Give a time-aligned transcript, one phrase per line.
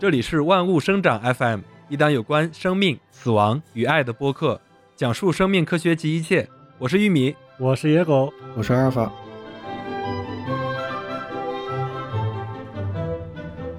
[0.00, 4.60] 这里是万物生长 FM，一档有关生命、死亡与爱的播客，
[4.94, 6.48] 讲述生命科学及一切。
[6.78, 9.12] 我是玉米，我是野狗，我是阿尔法。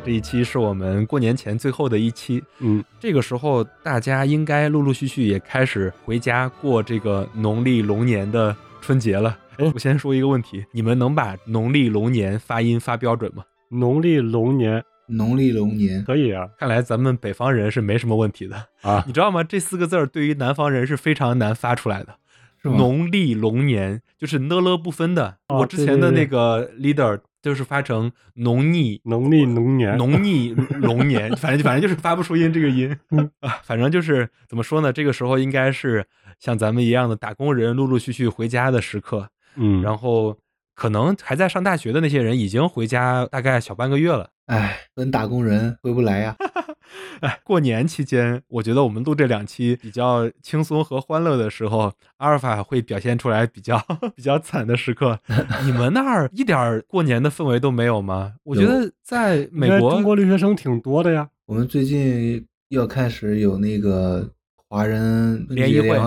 [0.03, 9.37] 这一期是我们过年前最后的一期，嗯，这个时候大家应该陆陆续续也开始回家过这个农历龙年的春节了。
[9.55, 13.45] 哎我先说一个问题，你们能把农历龙年发音发标准吗？
[13.69, 18.55] 农历龙年农历龙年，可以啊看来咱们北方人是没什么问题的。
[18.81, 19.43] 啊 你知道吗？
[19.43, 22.15] 这四个字儿对于南方人是非常难发出来的。
[22.61, 22.75] 是吗？
[22.77, 25.37] 农历龙年就是呢了不分的。
[25.47, 34.91] 哦我之前的那个 leader 就是发成农历农历龙年，农历龙年， 反正反正就是发不出音这个音嗯 啊，反正就是怎么说呢？
[34.91, 36.05] 这个时候应该是
[36.37, 40.37] 像咱们一样的打工人陆陆续续回家的时刻，嗯，然后
[40.75, 44.31] 可能还在上大学的那些人已经回家大概小半个月了。
[44.49, 46.35] 哎，本打工人回不来呀。
[47.21, 53.79] 哎，过年期间，我觉得我们录这两期比较轻松和欢乐的时候，阿尔法会表现出来比较
[54.15, 55.19] 比较惨的时刻。
[55.63, 58.33] 你们那儿一点过年的氛围都没有吗？
[58.43, 61.29] 我觉得在美国，中国留学生挺多的呀。
[61.45, 64.27] 我们最近要开始有那个
[64.69, 65.97] 华人联谊会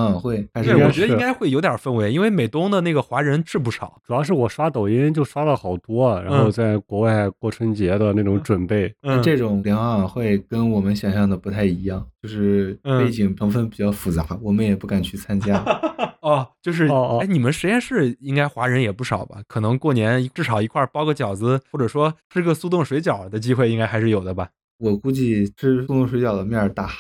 [0.62, 4.00] 对，我觉得应该会有点氛围，因为美东的那个华人是不少。
[4.06, 15.60] 主要是我刷抖音就刷了好多，然后嗯在国外过春节的那种准备，嗯，这种联欢晚会跟我们想象的不太一样，就是嗯背景成分比较复杂，我们也不敢去参加。
[16.22, 19.41] 哦，就是哦哦哎，你们实验室应该华人也不少吧？
[19.48, 24.48] 可能过年至少一块儿包个饺子，或者说吃个速冻水饺的机会，应该还是有的吧？
[24.83, 26.91] 我估计吃速冻水饺的面儿大。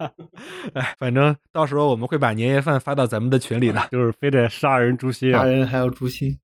[0.72, 3.86] 哎，反正到时候我们会把年夜饭发到咱们的群里的。
[3.92, 5.40] 就是非得杀人诛心啊。
[5.40, 6.38] 杀人还要诛心，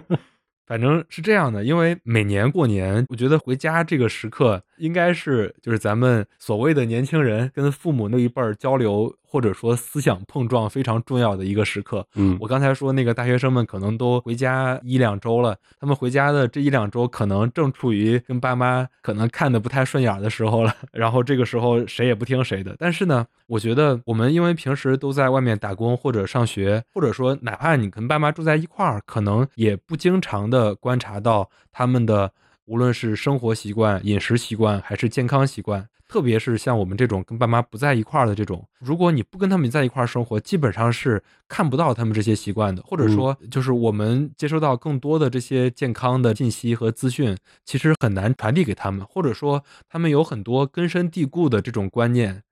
[0.66, 12.04] 反正是这样的，因为每年过年，我觉得回家这个时刻应该是就是咱们所谓的年轻人跟父母那一辈儿交流或者说思想碰撞非常重要的一个时刻。
[12.16, 22.74] 嗯我刚才说那个大学生们可能都回家一两周了，他们回家的这一两周可能正处于跟爸妈可能看的不太顺眼的时候了， 然后这个时候谁也不听谁的。
[22.78, 32.32] 但是呢，我觉得我们因为平时都在外面打工或者上学，或者说哪怕你跟爸妈住在一块儿，可能也不经常的观察到他们的
[32.66, 35.88] 无论是生活习惯、饮食习惯还是健康习惯。
[36.08, 47.34] 特别是像我们这种跟爸妈不在一块儿的这种，如果你不跟他们在一块儿生活，基本上是看不到他们这些习惯的，或者说就是我们接收到更多的这些健康的信息和资讯，
[47.64, 52.42] 其实很难传递给他们，或者说他们有很多根深蒂固的这种观念，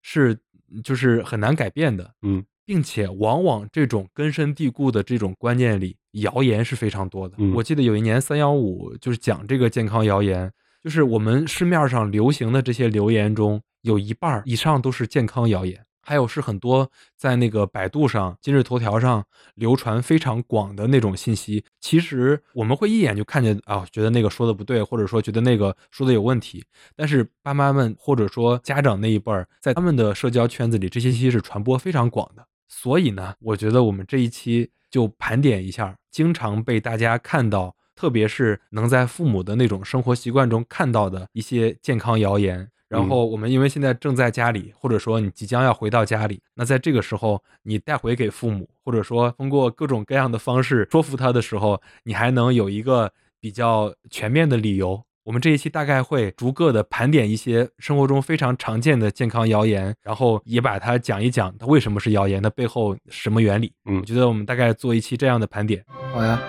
[0.00, 0.38] 是
[0.84, 2.14] 就是很难改变的。
[2.22, 7.34] 嗯并且往往这种根深蒂固的这种观念里，谣言是非常多的。
[7.38, 10.52] 嗯我记得有一年三幺五就是讲这个健康谣言，
[10.84, 19.24] 就是我们市面上流行的这些流言中，有一半以上都是健康谣言，还有是很多在那个百度上、今日头条上
[19.54, 21.64] 流传非常广的那种信息。
[21.80, 26.62] 其实我们会一眼就看见啊，觉得那个说的不对，或者说觉得那个说的有问题。
[26.94, 32.44] 但是爸妈们或者说家长那一辈儿，在他们的社交圈子里，这些信息是传播非常广的。
[32.68, 42.68] 所以呢，我觉得我们这一期就盘点一下，经常被大家看到，特别是能在父母的那种生活习惯中看到的一些健康谣言。
[42.88, 55.04] 然后我们因为现在正在家里，或者说你即将要回到家里，那在这个时候你带回给父母，或者说通过各种各样的方式说服他的时候，你还能有一个比较全面的理由。
[55.28, 63.70] 我们这一期大概会逐个的盘点一些生活中非常常见的健康谣言，然后也把它讲一讲它为什么是谣言，它背后什么原理。
[63.84, 65.84] 嗯我觉得我们大概做一期这样的盘点，
[66.14, 66.40] 好呀，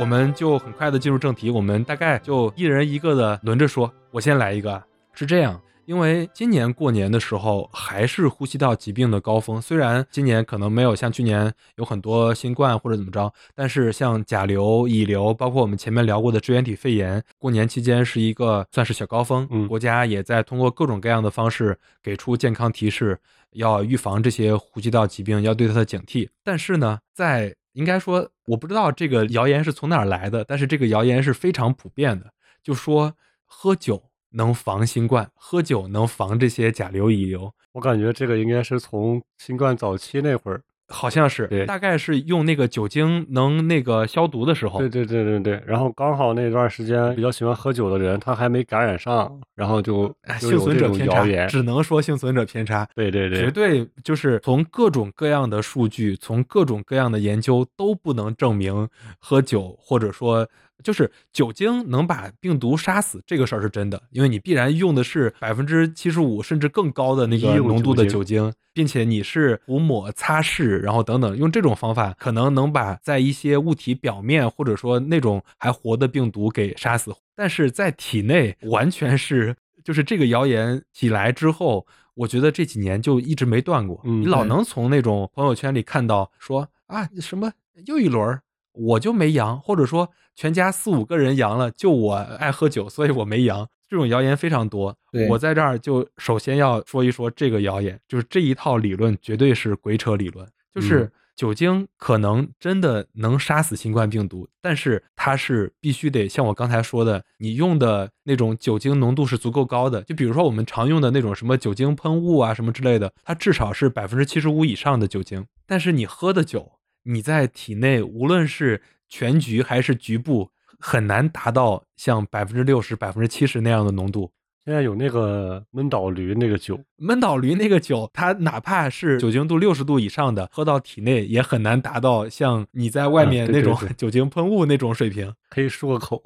[0.00, 3.92] 我们就很快的进入正题，我们大概就一人一个的轮着说。
[4.12, 4.82] 我先来一个，
[5.12, 5.60] 是这样。
[5.86, 19.46] 因为今年过年的时候还是呼吸道疾病的高峰，虽然今年可能没有像去年有很多新冠或者怎么着，但是像甲流、乙流，包括我们前面聊过的支原体肺炎，过年期间是一个算是小高峰。
[19.50, 23.18] 嗯国家也在通过各种各样的方式给出健康提示，
[23.52, 26.28] 要预防这些呼吸道疾病，要对它的警惕。
[26.42, 32.32] 但是呢，在应该说，我不知道这个谣言是从哪儿来的，但是这个谣言是非常普遍的，
[32.62, 33.14] 就说
[33.44, 34.02] 喝酒
[34.32, 45.62] 能防新冠，喝酒能防这些甲流、乙流，我感觉这个应该是从新冠早期那会儿，好像是对大概是用那个酒精能那个消毒的时候对，对对对对。
[45.66, 51.46] 然后刚好那段时间比较喜欢喝酒的人，他还没感染上，然后就哎幸存者偏差。
[51.48, 52.88] 只能说幸存者偏差。
[52.94, 58.88] 对对对绝，对就是从各种各样的数据，从各种各样的研究都不能证明
[59.18, 60.48] 喝酒或者说
[60.82, 87.52] 就是酒精能把病毒杀死，这个事儿是真的，因为你必然用的是百分之七十五甚至更高的那个浓度的酒酒精，并且你是涂抹、擦拭，然后等等，用这种方法可能能把在一些物体表面或者说那种还活的病毒给杀死，但是在体内完全是就是这个谣言起来之后，我觉得这几年就一直没断过，嗯你老能从那种朋友圈里看到说啊什么
[87.86, 88.42] 又一轮儿
[88.76, 93.66] 我就没阳，或者说全家四五个人阳了，就我爱喝酒，所以我没阳。
[93.88, 94.96] 这种谣言非常多。
[95.28, 110.02] 我在这儿就首先要说一说这个谣言，就是这一套理论绝对是鬼扯理论，就是嗯酒精可能真的能杀死新冠病毒，但是它是必须得像我刚才说的，你用的那种酒精浓度是足够高的。
[110.02, 116.72] 就比如说我们常用的那种什么酒精喷雾啊什么之类的，它至少是百分之七十五以上的酒精，但是你喝的酒，
[117.06, 124.32] 你在体内无论是全局还是局部，很难达到像百分之六十、百分之七十那样的浓度。
[124.64, 135.32] 现在有那个闷倒驴那个酒，闷倒驴那个酒，它哪怕是酒精度六十度以上的，喝到体内也很难达到像你在外面那种 酒精喷雾那种水平。
[135.48, 136.20] 可以漱个口。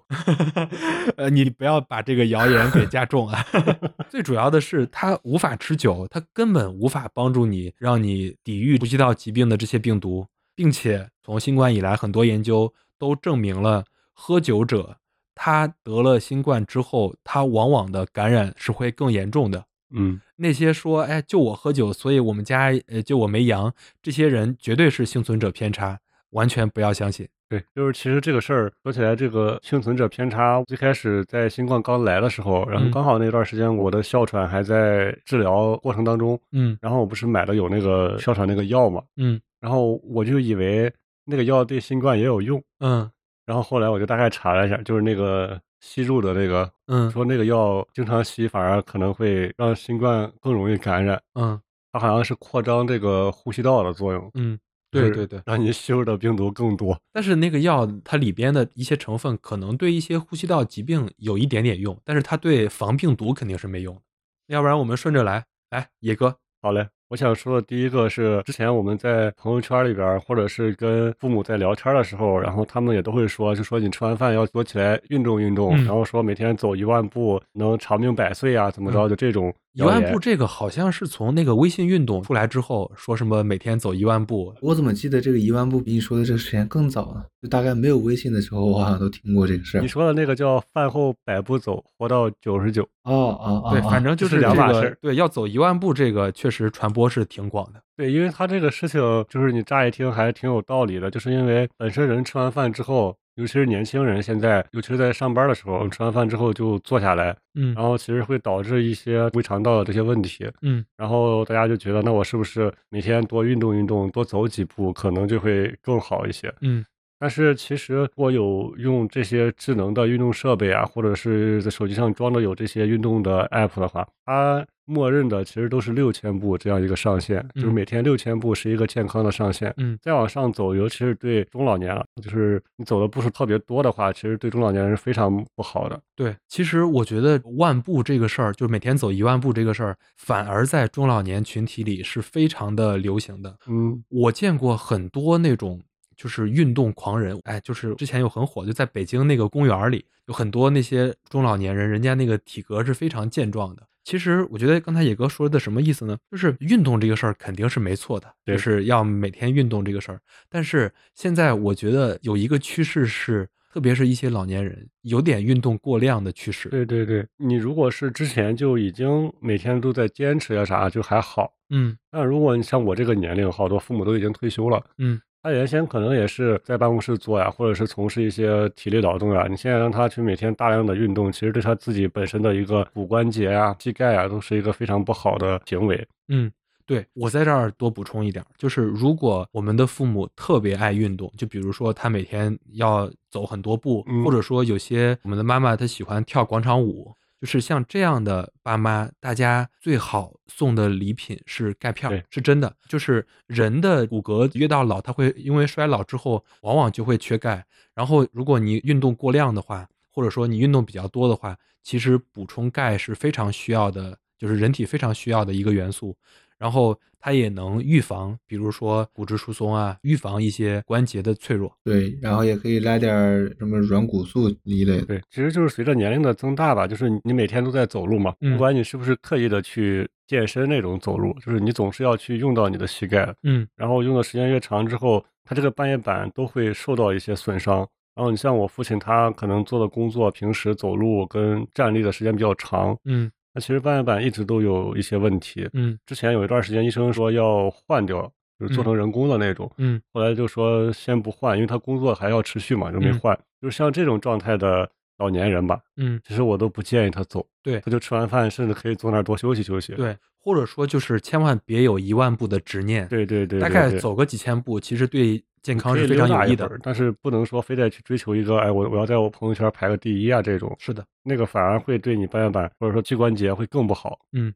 [1.19, 3.45] 呃，你不要把这个谣言给加重啊。
[4.09, 10.27] 最主要的是，它无法持久，它根本无法帮助你，让你抵御呼吸道疾病的这些病毒，
[10.61, 14.95] 并且从新冠以来，很多研究都证明了，喝酒者
[15.35, 19.65] 他得了新冠之后，他往往的感染是会更严重的。
[19.95, 23.73] 嗯，那些说，哎，就我喝酒，所以我们家呃就我没阳，
[24.03, 25.99] 这些人绝对是幸存者偏差，
[26.33, 27.27] 完全不要相信。
[27.49, 40.93] 对，就是其实这个事儿说起来，这个幸存者偏差，最开始在新冠刚来的时候，然后嗯刚好那段时间我的哮喘还在治疗过程当中，嗯然后我不是买了有那个哮喘那个药嘛，嗯然后我就以为
[41.25, 43.11] 那个药对新冠也有用，嗯
[43.47, 51.61] 然后后来我就大概查了一下，就是那个吸入的那个，嗯说那个药经常吸反而可能会让新冠更容易感染，嗯
[51.93, 54.57] 它好像是扩张这个呼吸道的作用，嗯，
[54.93, 55.43] 对对对。
[55.45, 56.97] 让你吸入的病毒更多。
[57.13, 64.03] 但是那个药它里边的一些成分可能对一些呼吸道疾病有一点点用，但是它对防病毒肯定是没用的。
[64.47, 75.85] 要不然我们顺着来，来野哥，好嘞，我想说的第一个是，之前我们在朋友圈里边，或者是跟父母在聊天的时候，然后他们也都会说，就说你吃完饭要多起来运动运动，嗯。
[75.85, 87.25] 然后说每天走一万步能长命百岁啊，怎么着，就这种嗯一万步这个好像是从那个微信运动出来之后，说什么每天走一万步，我怎么记得这个一万步比你说的这个时间更早呢？
[87.41, 89.87] 就大概没有微信的时候，我好像都听过这个事儿你。
[89.87, 92.83] 说的那个叫饭后百步走，活到九十九。
[93.05, 97.81] 哦哦哦，对，哦反正就是两码事儿对，要走一万步这个确实传播是挺广的。
[97.97, 107.73] 对，因为他这个事情，就是你乍一听还挺有道理的，就是因为本身人吃完饭之后，尤其是年轻人，现在尤其是在上班的时候，吃完饭之后就坐下来，嗯。
[107.75, 110.85] 然后其实会导致一些胃肠道的这些问题，嗯。
[110.99, 116.53] 然后大家就觉得，那我是不是每天多运动运动，多走几步，可能就会更好一些？
[116.61, 116.85] 嗯。
[117.19, 129.73] 但是其实如果有用这些智能的运动设备啊，或者是在手机上装的有这些运动的 app 的话，它默认的其实都是六千步这样一个上限，就是嗯每天六千步是一个健康的上限。
[129.77, 136.01] 嗯再往上走，尤其是对中老年了，就是你走的步数特别多的话，其实对中老年人是非常不好的。
[136.17, 143.57] 对，其实我觉得万步这个事儿，就是每天走一万步这个事儿，反而在中老年群体里是非常的流行的。
[143.69, 145.81] 嗯我见过很多那种
[146.17, 153.83] 就是运动狂人，哎，就是之前有很火，就在北京那个公园里，有很多那些中老年人，人家那个体格是非常健壮的。
[154.05, 156.17] 其实我觉得刚才野哥说的什么意思呢？
[156.31, 160.21] 就是运动这个事儿肯定是没错的，对就是要每天运动这个事儿。
[160.49, 166.69] 但是现在我觉得有一个趋势是，特别是一些老年人有点运动过量的趋势。
[166.71, 171.53] 对对对，你如果是之前就已经每天都在坚持呀啥，就还好。
[171.73, 179.47] 嗯但如果你像我这个年龄，好多父母都已经退休了，嗯他原先可能也是在办公室做呀，或者是从事一些体力劳动呀。
[179.49, 186.07] 你现在让他去每天大量的运动，其实对他自己本身的一个骨关节呀、膝盖啊，都是一个非常不好的行为。
[186.29, 186.53] 嗯，
[186.85, 202.77] 对我在这儿多补充一点儿，就是如果我们的父母特别爱运动，就比如说他每天要走很多步，嗯或者说有些我们的妈妈她喜欢跳广场舞，就是像这样的爸妈，大家最好送的礼品是钙片儿，是真的。
[202.87, 207.65] 就是人的骨骼越到老，他会因为衰老之后，往往就会缺钙。
[207.95, 216.15] 然后如果你运动过量的话，或者说你运动比较多的话，其实补充钙是非常需要的，就是人体非常需要的一个元素。
[216.61, 221.75] 然后它也能预防，比如说骨质疏松啊，预防一些关节的脆弱。
[221.83, 223.13] 对，然后也可以来点
[223.59, 225.07] 什么软骨素一类的。
[225.07, 237.89] 对，其实就是随着年龄的增大吧，就是你每天都在走路嘛，嗯不管你是不是刻意的去健身那种走路，就是你总是要去用到你的膝盖，嗯然后用的时间越长之后，它这个半月板都会受到一些损伤。
[238.15, 245.69] 然后你像我父亲，他可能做的工作，平时走路跟站立的时间比较长，嗯那其实半月板一直都有一些问题。
[245.75, 248.23] 嗯之前有一段时间，医生说要换掉，
[248.59, 249.71] 就是做成人工的那种。
[249.77, 253.39] 嗯后来就说先不换，因为他工作还要持续嘛，就没嗯换。
[253.61, 257.47] 就是像这种状态的老年人吧，嗯，其实我都不建议他走。
[257.63, 259.93] 对他就吃完饭，甚至可以坐那儿多休息休息。
[259.93, 263.07] 对，或者说就是千万别有一万步的执念。
[263.09, 266.71] 对对对，大对对概走个几千步，其实对健康是非常有益的。
[266.83, 274.19] 但是不能说非得去追求一个，哎，我我要在我朋友圈排个第一啊这种，是的，那个反而会对你半月板或者说膝关节会更不好。
[274.33, 274.53] 嗯，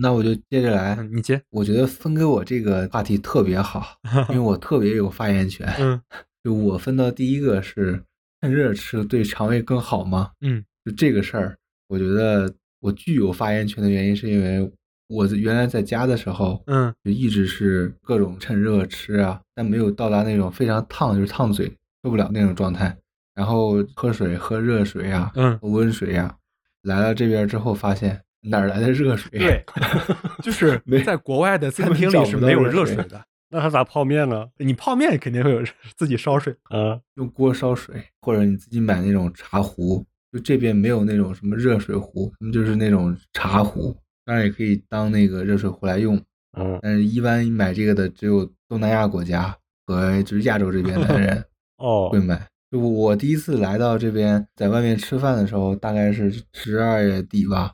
[0.00, 0.94] 那我就接着来。
[0.98, 1.40] 嗯，你接。
[1.50, 3.84] 我觉得分给我这个话题特别好，
[4.30, 5.66] 因为我特别有发言权。
[5.78, 6.00] 嗯
[6.44, 8.02] 就我分到第一个是
[8.40, 10.30] 趁热吃对肠胃更好吗？
[10.40, 12.50] 嗯就这个事儿，我觉得
[12.80, 14.70] 我具有发言权的原因是因为
[15.08, 21.66] 我原来在家的时候，嗯就一直是各种趁热吃啊，但没有到达那种非常烫，就是烫嘴
[22.02, 22.96] 受不了那种状态。
[23.34, 26.34] 然后喝水喝热水呀、嗯，喝温水呀、
[26.82, 29.30] 来了这边之后发现哪儿来的热水？
[29.38, 29.64] 对，
[30.42, 33.24] 就是没在国外的餐厅里是没有热水热水的。
[33.50, 34.46] 那他咋泡面呢？
[34.58, 35.62] 你泡面肯定会有
[35.96, 36.54] 自己烧水。
[36.64, 40.04] 啊，用锅烧水，或者你自己买那种茶壶。
[40.30, 43.96] 就这边没有那种什么热水壶，他们就是那种茶壶，
[44.28, 46.20] 当然也可以当那个热水壶来用。
[46.58, 49.56] 嗯，但是一般买这个的只有东南亚国家
[49.86, 51.42] 和就是亚洲这边的人
[51.78, 52.46] 哦会，买。
[52.70, 57.72] 就我第一次来到这边，在外面吃饭的时候，大概是十二月底吧，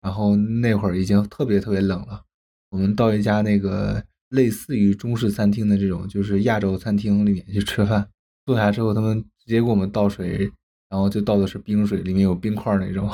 [0.00, 2.22] 然后那会儿已经特别特别冷了。
[2.70, 8.08] 我们到一家那个类似于中式餐厅的这种，就是亚洲餐厅里面去吃饭，
[8.44, 10.48] 坐下之后，他们直接给我们倒水，
[10.88, 13.10] 然后就倒的是冰水，里面有冰块儿那种。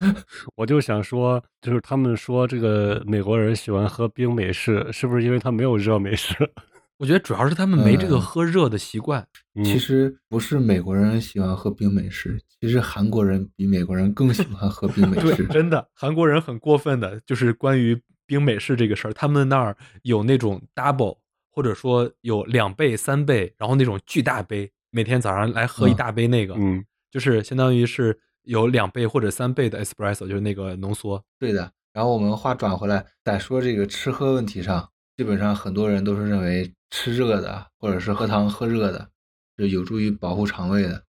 [0.56, 6.34] 我就想说，就是他们说这个美国人喜欢喝冰美式，是不是因为他没有热美式？
[6.98, 9.20] 我觉得主要是他们没这个嗯喝热的习惯。
[9.54, 15.46] 嗯其实不是美国人喜欢喝冰美式，其实韩国人比美国人更喜欢喝冰美 对，式。
[15.46, 21.18] 真的，韩国人很过分的，就是关于冰美式这个事儿，他们那儿有那种 double，
[21.50, 31.22] 或者说有两倍、三倍，然后那种巨大杯，每天早上来喝一嗯大杯那个，嗯，就是相当于是有两倍或者三倍的 espresso，就是那个浓缩。
[31.38, 31.70] 对的。
[31.92, 39.08] 然后我们话转回来，在说这个吃喝问题上，基本上很多人都是认为吃热的或者是喝汤喝热的
[39.56, 41.02] 是有助于保护肠胃的。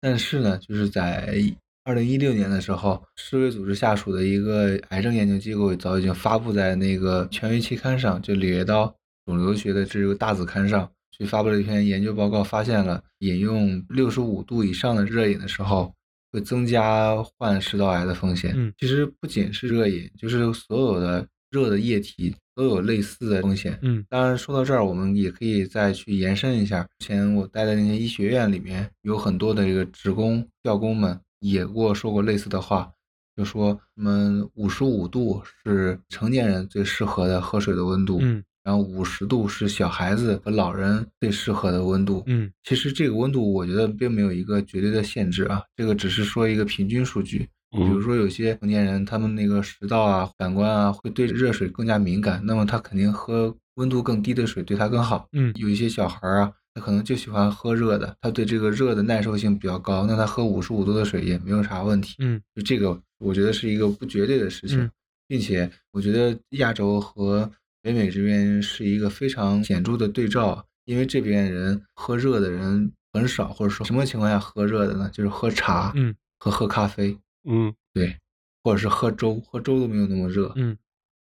[0.00, 1.34] 但是呢，就是在
[1.84, 8.94] 二零一六年的时候，世卫组织下属的一个癌症研究机构早已经发布在那个权威期刊上，就《柳叶刀
[9.26, 15.92] 肿瘤学》的这个大子刊上，去发布了一篇研究报告，发现了饮用六十五度以上的热饮的时候，
[16.32, 18.52] 会增加患食道癌的风险。
[18.56, 23.78] 嗯其实不仅是热饮，就是所有的热的液体都有类似的风险。
[23.82, 26.86] 嗯当然，说到这儿，我们也可以再去延伸一下。
[26.98, 32.90] 之前我待的那些医学院里面，有很多的这个职工、教工们也给我说过类似的话，
[33.36, 42.22] 就说我们五十五度是成年人最适合的喝水的温度，嗯然后五十度是小孩子和老人最适合的温度。
[42.26, 47.48] 嗯其实这个温度我觉得并没有一个绝对的限制啊，这个只是说一个平均数据。
[47.72, 55.26] 比如嗯说有些成年人，他们那个食道啊、感官啊会对热水更加敏感，那么他肯定喝温度更低的水对他更好。
[55.32, 62.14] 嗯有一些小孩儿啊，他可能就喜欢喝热的，他对这个热的耐受性比较高，那他喝五十五度的水也没有啥问题。
[62.20, 64.90] 嗯就这个，我觉得是一个不绝对的事情，嗯
[65.26, 67.48] 并且我觉得亚洲和
[67.82, 75.10] 北美这边是一个非常显著的对照，因为这边人喝热的人很少，或者说什么情况下喝热的呢？
[75.12, 77.16] 就是喝茶，嗯和喝咖啡，
[77.48, 78.16] 嗯对，
[78.62, 80.76] 或者是喝粥，喝粥都没有那么热，嗯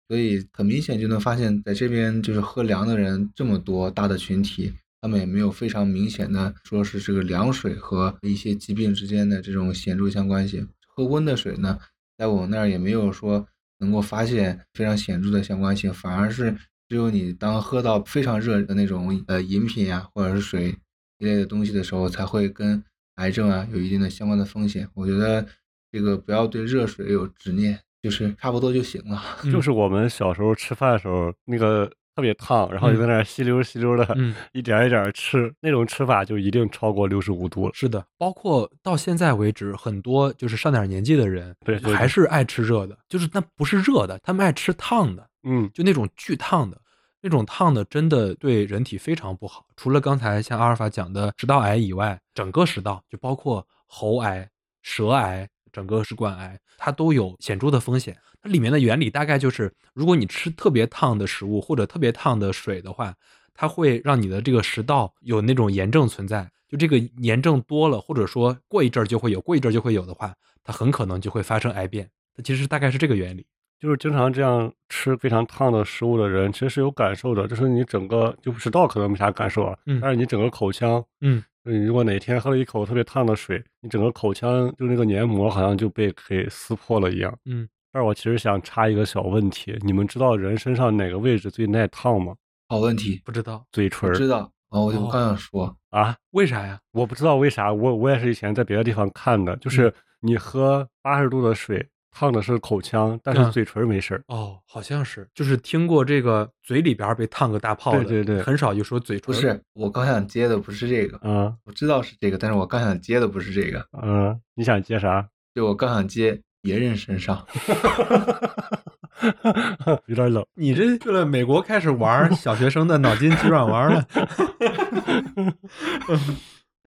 [0.07, 4.71] 所以很明显就能发现，在这边就是喝凉的人这么多大的群体，
[5.01, 10.67] 他们也没有非常明显的说是这个凉水和一些疾病之间的这种显著相关性。
[10.87, 11.79] 喝温的水呢，
[12.17, 13.47] 在我们那儿也没有说
[13.79, 16.55] 能够发现非常显著的相关性，反而是
[16.87, 20.75] 只有你当喝到非常热的那种呃饮品啊或者是水
[21.19, 22.83] 一类的东西的时候，才会跟
[23.15, 24.87] 癌症啊有一定的相关的风险。
[24.93, 25.45] 我觉得
[25.91, 29.21] 这个不要对热水有执念，就是差不多就行了。
[29.43, 37.71] 嗯就是我们小时候吃饭的时候，那个特别烫，然后就在那儿吸溜吸溜的，嗯 一点一点吃，那种吃法就一定超过六十五度了。
[37.73, 45.27] 是的，包括到现在为止，很多就是上点年纪的人，对还是爱吃热的，就是那不是热的，他们爱吃烫的。
[45.43, 46.79] 嗯就那种巨烫的，
[47.21, 49.65] 那种烫的真的对人体非常不好。
[49.75, 54.49] 除了刚才像阿尔法讲的食道癌以外，整个食道就包括喉癌、
[54.81, 58.15] 舌癌、整个食管癌，它都有显著的风险。
[58.41, 63.13] 它里面的原理大概就是，如果你吃特别烫的食物或者特别烫的水的话，
[63.53, 66.49] 它会让你的这个食道有那种炎症存在。
[66.69, 72.09] 就这个炎症多了，或者说过一阵儿就会有，过一阵儿就会有的话，它很可能就会发生癌变。
[72.35, 73.45] 它其实大概是这个原理。
[73.77, 87.35] 就是经常这样吃非常烫的食物的人，其实是有感受的，就是你整个就食道可能没啥感受啊，嗯但是你整个口腔，嗯，你如果哪天喝了一口特别烫的水，你整个口腔就那个黏膜好像就被给撕破了一样。
[87.45, 92.35] 嗯，但是我其实想插一个小问题，你们知道人身上哪个位置最耐烫吗？
[92.67, 96.79] 好问题，不知道嘴唇知道啊，我就哦刚想说，啊，为啥呀？
[96.91, 104.23] 我不知道为啥，我我也是以前在别的地方看的，嗯就是你喝八十度的水，烫的是口腔，但是嗯嘴唇没事儿。
[104.27, 109.25] 哦，好像是，就是听过这个嘴里边儿被烫个大泡的，对对对很少就说嘴唇。
[109.25, 115.27] 不是，我刚想接的不是这个，嗯我知道是这个，但是我刚想接的不是这个，嗯，你想接啥？
[115.53, 117.45] 就我刚想接别人身上，
[120.07, 120.45] 有点冷。
[120.55, 124.05] 你这去了美国开始玩小学生的脑筋急转弯了。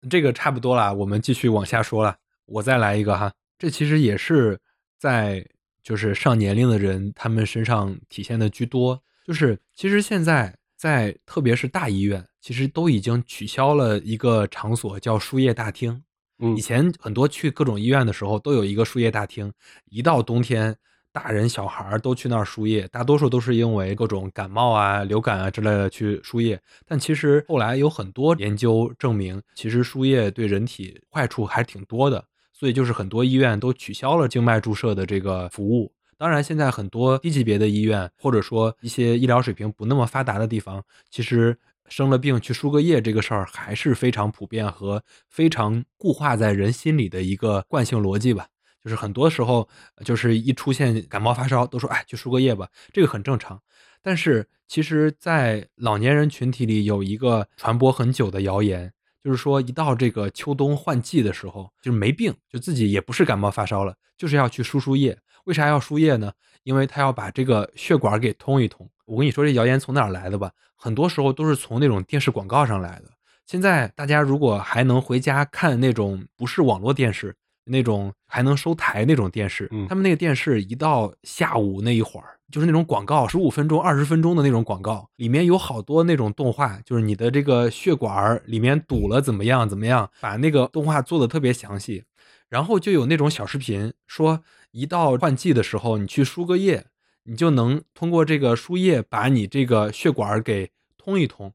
[0.08, 2.16] 这个差不多了，我们继续往下说了。
[2.46, 4.60] 我再来一个哈，这其实也是
[4.98, 5.46] 在
[5.84, 9.02] 就是上年龄的人他们身上体现的居多。
[9.26, 16.04] 就是其实现在在特别是大医院，其实都已经取消了一个场所叫输液大厅。
[16.40, 19.52] 嗯以前很多去各种医院的时候，都有一个输液大厅。
[19.86, 20.76] 一到冬天，
[21.14, 26.62] 大人小孩儿都去那儿输液，大多数都是因为各种感冒啊、流感啊之类的去输液。
[26.86, 32.28] 但其实后来有很多研究证明，其实输液对人体坏处还挺多的。
[32.58, 35.92] 所以就是很多医院都取消了静脉注射的这个服务。
[36.18, 41.60] 当然，现在很多低级别的医院，或者说一些医疗水平不那么发达的地方，其实
[41.90, 48.48] 生了病去输个液这个事儿还是非常普遍和非常固化在人心里的一个惯性逻辑吧。
[48.82, 49.68] 就是很多时候，
[50.06, 53.62] 就是一出现感冒发烧，都说哎去输个液吧，这个很正常。
[54.02, 58.94] 但是其实，在老年人群体里有一个传播很久的谣言，
[59.26, 65.18] 就是说一到这个秋冬换季的时候，就是没病，就自己也不是感冒发烧了，就是要去输输液。
[65.46, 66.32] 为啥要输液呢？
[66.62, 68.88] 因为他要把这个血管给通一通。
[69.08, 70.52] 我跟你说，这谣言从哪儿来的吧？
[70.76, 73.10] 很多时候都是从那种电视广告上来的。
[73.48, 77.36] 现在大家如果还能回家看那种不是网络电视，
[77.66, 92.04] 那种还能收台那种电视，嗯他们那个电视一到下午那一会儿，就是那种广告，十五分钟、二十分钟的那种广告，里面有好多那种动画，就是你的这个血管儿里面堵了怎么样怎么样，把那个动画做的特别详细。
[92.48, 96.86] 然后就有那种小视频说，一到换季的时候，你去输个液，
[97.24, 101.52] 你就能通过这个输液把你这个血管儿给通一通，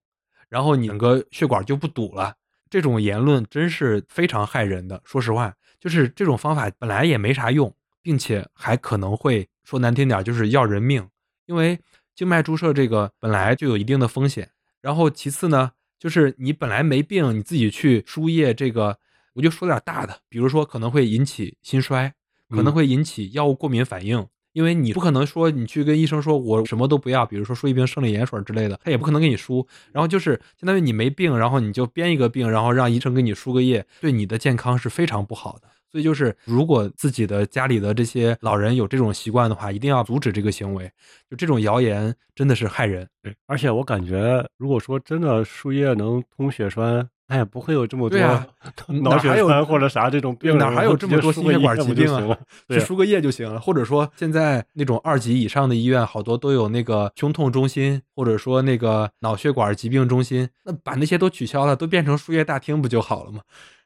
[0.48, 2.34] 然后你整个血管就不堵了。
[2.68, 5.00] 这种言论真是非常害人的。
[5.04, 11.08] 说实话，就是这种方法本来也没啥用，并且还可能会说难听点儿就是要人命，
[11.46, 11.80] 因为
[12.14, 14.50] 静脉注射这个本来就有一定的风险。
[14.82, 18.98] 然后其次呢，就是你本来没病，你自己去输液，这个
[19.32, 22.12] 我就说点大的，比如说可能会引起心衰，
[22.50, 24.26] 可能嗯会引起药物过敏反应。
[24.52, 29.66] 因为你不可能说你去跟医生说我什么都不要，比如说输一瓶生理盐水之类的，他也不可能给你输。
[29.92, 35.68] 然后就是相当于你没病，然后你就编一个病，然后让医生给你输个液，对你的健康是非常不好的。
[35.90, 40.88] 所以就是，如果自己的家里的这些老人有这种习惯的话，一定要阻止这个行为。
[41.28, 43.04] 就这种谣言真的是害人。
[43.20, 48.18] 对，而且我感觉，如果说真的输液能通血栓，那也不会有这么多
[49.02, 52.36] 脑血栓或者啥这种病，哪还有这么多心血管疾病啊？
[52.66, 63.40] 对去输个液就行了，或者说现在那种二级以上的医院，好多都有那个胸痛中心，或者说那个脑血管疾病中心，那把那些都取消了，都变成输液大厅不就好了吗？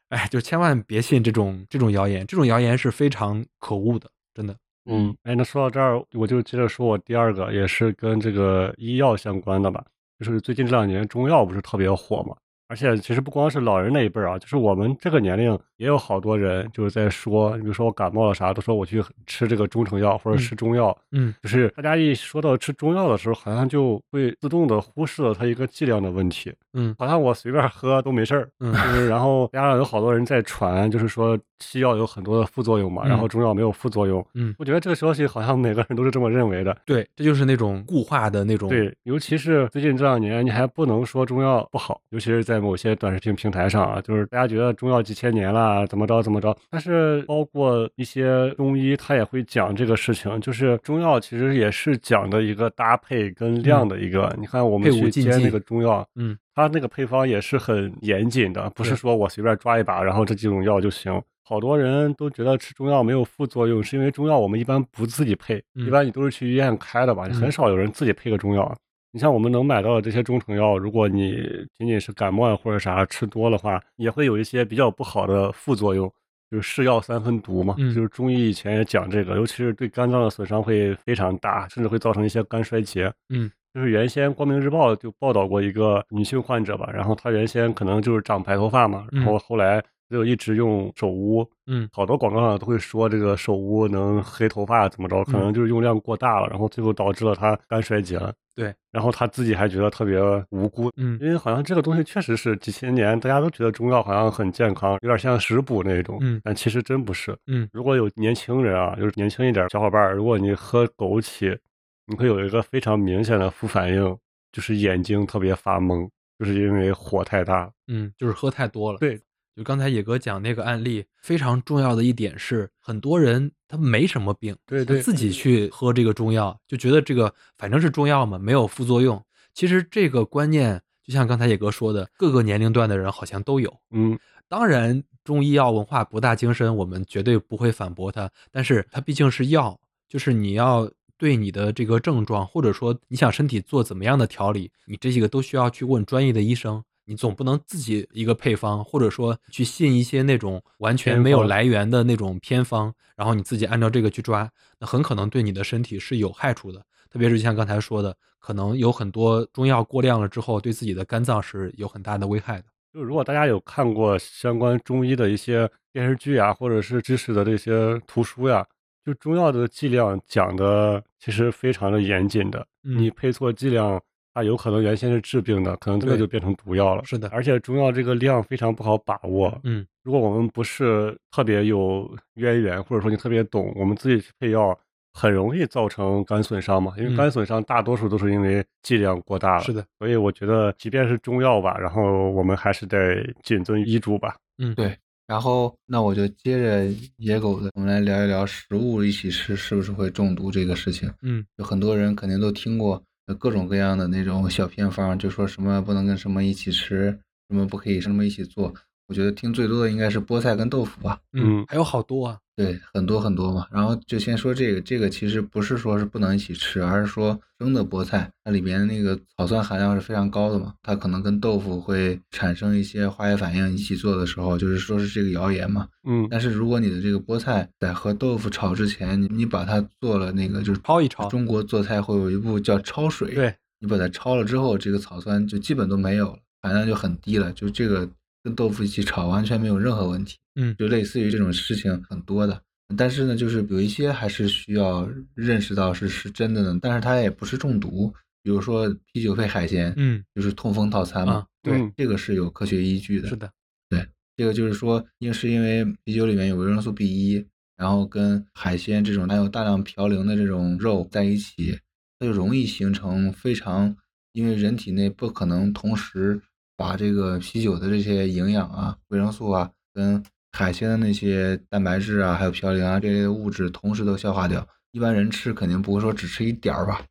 [0.09, 4.57] 哎，就千万别信这种这种谣言，这种谣言是非常可恶的，真的。
[4.87, 9.83] 嗯，哎，那说到这儿，我就接着说我第二个，也是跟这个医药相关的吧，
[10.19, 34.25] 就是最近这两年中药不是特别火嘛，而且其实不光是老人那一辈儿啊，就是我们这个年龄也有好多人就是在说，比如说我感冒了啥，都说我去吃这个中成药或者嗯吃中药，嗯就是大家一说到吃中药的时候，好像就会自动的忽视了它一个剂量的问题，嗯好像我随便喝都没事儿，嗯就是 然后加上有好多人在传，就是说西药有很多的副作用嘛，嗯然后中药没有副作用。
[34.35, 36.77] 嗯，我觉得这个消息好像每个人都是这么认为的。
[36.85, 38.69] 对，这就是那种固化的那种。
[38.69, 46.55] 对，尤其是最近这两年，你还不能说中药不好，尤其是在某些短视频平台上啊，就是大家觉得中药几千年了啊，怎么着怎么着。
[46.71, 54.35] 但是包括一些中医，他也会讲这个事情，就是中药其实也是讲的一个搭配跟量的一个。
[54.39, 61.21] 你看我们去煎那个中药，嗯，它那个配方也是很严谨的，不是说我随便抓一把，然后这几种药就行。
[61.47, 68.75] 好多人都觉得吃中药没有副作用，是因为中药我们一般不自己配，一般你都是去医院开的吧，很少有人自己配个中药。
[69.15, 71.37] 你像我们能买到的这些中成药，如果你
[71.79, 76.13] 仅仅是感冒或者啥吃多的话，也会有一些比较不好的副作用，
[76.51, 77.77] 就是是药三分毒嘛。
[77.95, 83.13] 就是中医以前也讲这个，尤其是对肝脏的损伤会非常大，甚至会造成一些肝衰竭。
[83.29, 89.81] 嗯，就是原先光明日报就报道过一个女性患者吧，然后她原先可能就是长白头发嘛，然后后来。
[90.11, 98.33] 就一直用手污，嗯，好多广告上都会说这个手污能黑头发怎么着，可能就是用量过大了，然后最后导致了他肝衰竭了。
[98.55, 111.59] 对，然后他自己还觉得特别无辜，嗯，因为好像这个东西确实是几千年大家都觉得中药好像很健康，有点像食补那种，嗯，但其实真不是，嗯，如果有年轻人啊，就是年轻一点小伙伴，如果你喝枸杞，
[112.07, 114.17] 你会有一个非常明显的副反应，
[114.53, 119.19] 就是眼睛特别发蒙，就是因为火太大，嗯，就是喝太多了，对。
[119.57, 129.25] 就刚才野哥讲那个案例，非常重要的一点是，很多人他没什么病，对对，自己去喝这个中药，就觉得这个反正是中药嘛，没有副作用。
[129.53, 133.73] 其实这个观念，就像刚才野哥说的，各个年龄段的人好像都有。
[133.93, 138.29] 嗯，当然，中医药文化博大精深，我们绝对不会反驳它。
[138.51, 146.83] 但是它毕竟是药，就是你要对你的这个症状，或者说你想身体做怎么样的调理，你这几个都需要去问专业的医生。
[147.07, 156.83] 你总不能自己一个配方，或者说去信一些那种完全没有来源的那种偏方，然后你自己按照这个去抓，那很可能对你的身体是有害处的。
[157.11, 162.65] 特别是像刚才说的，可能有很多中药过量了之后，对自己的肝脏是有很大的危害的。
[162.93, 168.67] 就如果大家有看过相关中医的一些电视剧啊，或者是知识的这些图书呀，
[169.05, 174.01] 就中药的剂量讲的其实非常的严谨的，你配错剂量。
[174.35, 177.05] 它有可能原先是治病的，可能这个就变成毒药了。
[177.05, 179.57] 是的，而且中药这个量非常不好把握。
[179.63, 184.77] 嗯，如果我们不是特别有渊源，或者说你特别懂，我们自己去配药，
[185.13, 186.93] 很容易造成肝损伤嘛。
[186.99, 189.63] 因为肝损伤大多数都是因为剂量过大了。
[189.63, 194.35] 是的，所以我觉得，即便是中药吧，然后我们还是得谨遵医嘱吧。
[194.59, 194.97] 嗯，对。
[195.27, 196.85] 然后那我就接着
[197.17, 201.11] 野狗的，我们来聊一聊食物一起吃是不是会中毒这个事情。
[201.23, 203.03] 嗯，有很多人肯定都听过。
[203.39, 208.75] 各种各样的那种小偏方，就说什么不能跟什么一起吃，什么不可以什么一起做。
[209.07, 211.19] 我觉得听最多的应该是菠菜跟豆腐吧。
[211.33, 212.39] 嗯，还有好多啊。
[212.57, 213.67] 对，很多很多嘛。
[213.73, 225.89] 然后就先说这个，这个其实不是说是不能一起吃，而是说生的菠菜它里边那个草酸含量是非常高的嘛，它可能跟豆腐会产生一些化学反应，一起做的时候就是说是这个谣言嘛。
[226.09, 226.29] 嗯。
[226.31, 231.29] 但是如果你的这个菠菜在和豆腐炒之前，你你把它做了那个就是焯一焯。
[231.29, 233.35] 中国做菜会有一步叫焯水。
[233.35, 233.53] 对。
[233.81, 237.53] 你把它焯了之后，这个草酸就基本都没有了，含量就很低了。
[237.53, 238.09] 就这个
[238.45, 240.37] 跟豆腐一起炒，完全没有任何问题。
[240.55, 242.63] 嗯，就类似于这种事情很多的。
[242.97, 248.15] 但是呢，就是有一些还是需要认识到是是真的呢，但是它也不是中毒。
[248.43, 251.47] 比如说啤酒配海鲜，嗯，就是痛风套餐嘛。
[251.63, 253.29] 对，这个是有科学依据的。
[253.31, 253.51] 是的，
[253.89, 257.43] 对，这个就是说，因为是因为啤酒里面有维生素 B 一，
[257.79, 261.79] 然后跟海鲜这种含有大量嘌呤的这种肉在一起，
[262.19, 263.97] 它就容易形成非常，
[264.35, 266.39] 因为人体内不可能同时
[266.85, 274.67] 把这个啤酒的这些营养啊、维生素啊跟海鲜的那些蛋白质啊，还有嘌呤啊这类的物质同时都消化掉。
[274.93, 277.03] 一般人吃肯定不会说只吃一点儿吧，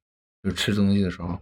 [0.43, 1.35] 就吃东西的时候，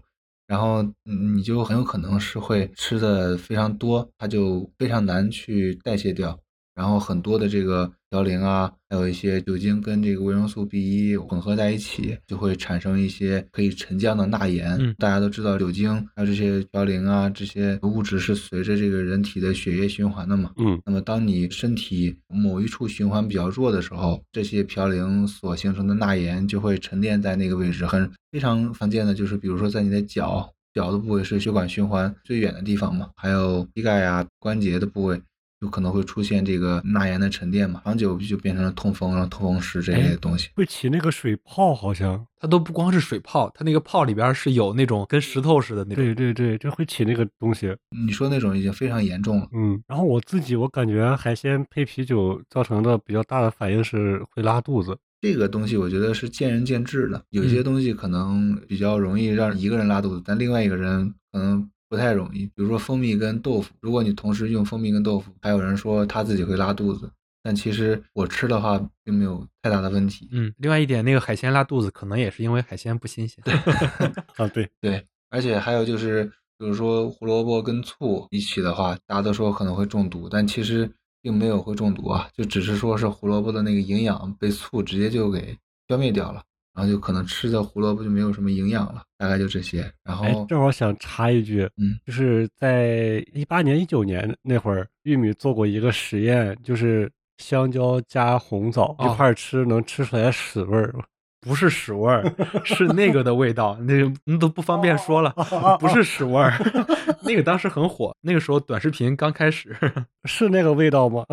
[0.47, 6.39] 然后你就很有可能是会吃的非常多，它就非常难去代谢掉。
[6.73, 14.77] 然后很多的这个嘌呤啊，还有一些酒精跟这个维生素 B 一混合在一起，就会产生一些可以沉降的钠盐。
[14.79, 20.51] 嗯，大家都知道酒精还有这些嘌呤啊，这些物质是随着这个人体的血液循环的嘛。
[20.57, 27.85] 嗯，那么当你身体某一处循环比较弱的时候，这些嘌呤所形成的钠盐就会沉淀在那个位置。
[27.85, 35.21] 很非常常见的就是，比如说在你的脚，脚的部位是血管循环最远的地方嘛，还有膝盖啊、关节的部位。
[35.61, 40.49] 有可能会出现这个钠盐的沉淀嘛，长久就变成了痛风，然后痛风石这类的东西。
[40.55, 46.03] 会起那个水泡，好像它都不光是水泡，它那个泡里边是有那种跟石头似的那种。
[46.03, 47.75] 对对对，就会起那个东西。
[48.05, 49.47] 你说那种已经非常严重了。
[49.53, 54.97] 嗯，然后我自己我感觉海鲜配啤酒造成的比较大的反应是会拉肚子。
[55.21, 61.69] 这个东西我觉得是见仁见智的，有些东西可能比较容易让一个人拉肚子，但另外一个人可能。
[61.91, 62.45] 不太容易。
[62.45, 67.11] 比如说蜂蜜跟豆腐，如果你同时用蜂蜜跟豆腐，还有人说他自己会拉肚子，
[67.43, 70.29] 但其实我吃的话并没有太大的问题。
[70.31, 73.43] 嗯，另外一点，那个海鲜拉肚子，可能也是因为海鲜不新鲜。
[73.43, 73.53] 对，
[74.37, 76.23] 啊，对对，而且还有就是，
[76.57, 80.89] 比如说胡萝卜跟醋一起的话，大家都说可能会中毒，但其实
[81.21, 85.57] 并没有会中毒啊，就只是说是胡萝卜的那个营养被醋直接就给
[85.89, 86.41] 消灭掉了，
[86.73, 89.79] 然后就可能吃的胡萝卜就没有什么营养了，大概就这些。
[90.03, 100.93] 然哎后，正好想插一句，嗯，就是在一八年、一九年那会儿，玉米做过一个实验，就是香蕉加红枣一哦块儿吃，能吃出来屎味儿。
[101.43, 102.23] 不是屎味儿，
[102.63, 105.33] 是那个的味道，那个那都不方便说了，
[105.81, 106.53] 不是屎味儿。
[107.25, 109.75] 那个当时很火，那个时候短视频刚开始，
[110.25, 111.25] 是那个味道吗？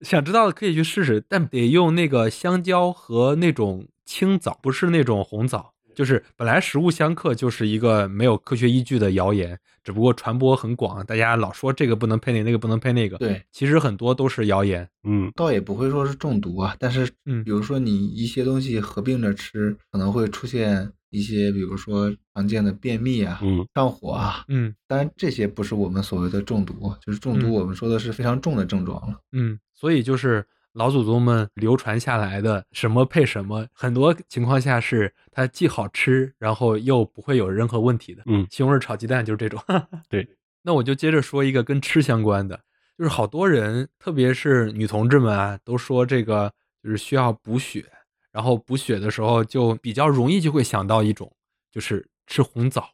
[0.00, 5.72] 想知道的可以去试试，但得用那个香蕉和那种青枣，不是那种红枣。
[5.94, 13.18] 就是本来食物相克就是一个没有科学依据的谣言，只不过传播很广，大家老说这个不能配那个，那个不能配那个。
[13.18, 14.88] 对，其实很多都是谣言。
[15.04, 24.46] 嗯，倒也不会说是中毒啊，但是，嗯比如说你一些东西合并着吃，可能会出现一些，比如说常见的便秘啊、嗯上火啊。
[24.48, 29.18] 嗯当然，这些不是我们所谓的中毒，就是中毒，嗯我们说的是非常重的症状了。
[29.32, 38.22] 嗯，所以就是老祖宗们流传下来的什么配什么，很多情况下是它既好吃，然后又不会有任何问题的。
[38.26, 39.62] 嗯西红柿炒鸡蛋就是这种。
[40.08, 40.26] 对，
[40.62, 42.58] 那我就接着说一个跟吃相关的，
[42.96, 47.84] 就是好多人，特别是女同志们啊，都说这个就是需要补血，
[48.30, 51.30] 然后补血的时候就比较容易就会想到一种，
[51.70, 52.88] 就是吃红枣，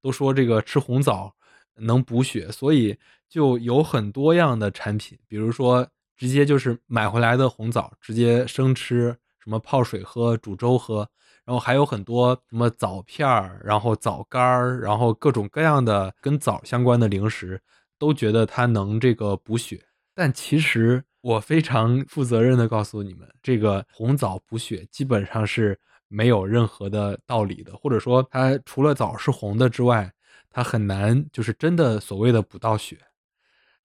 [0.00, 1.34] 都说这个吃红枣
[1.74, 2.96] 能补血，所以
[3.28, 11.08] 就有很多样的产品，比如说直接就是买回来的红枣，直接生吃，什么泡水喝、煮粥喝，
[11.44, 17.60] 然后还有很多什么枣片儿，然后枣干儿，然后各种各样的跟枣相关的零食，
[17.98, 19.82] 都觉得它能这个补血。
[20.14, 30.12] 但其实我非常负责任的告诉你们，这个红枣补血基本上是没有任何的道理的，或者说它除了枣是红的之外，
[30.50, 32.98] 它很难就是真的所谓的补到血。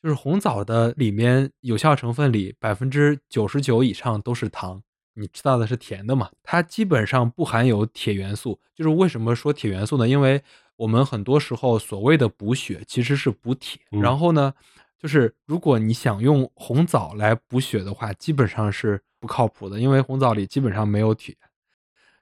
[0.07, 4.81] 就是红枣的里面有效成分里百分之九十九以上都是糖，
[5.15, 6.29] 你知道的是甜的嘛？
[6.41, 8.57] 它基本上不含有铁元素。
[8.73, 10.07] 就是为什么说铁元素呢？
[10.07, 10.41] 因为
[10.77, 14.53] 我们很多时候所谓的补血其实是补铁，嗯然后呢，
[14.97, 21.35] 就是如果你想用红枣来补血的话，基本上是不靠谱的，因为红枣里基本上没有铁。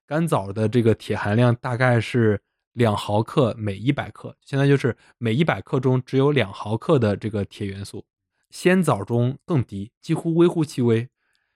[0.08, 2.42] 干枣的这个铁含量大概是
[2.76, 8.06] 两毫克每一百克，现在就是每一百克中只有两毫克的这个铁元素。
[8.50, 11.10] 鲜枣中更低，几乎微乎其微。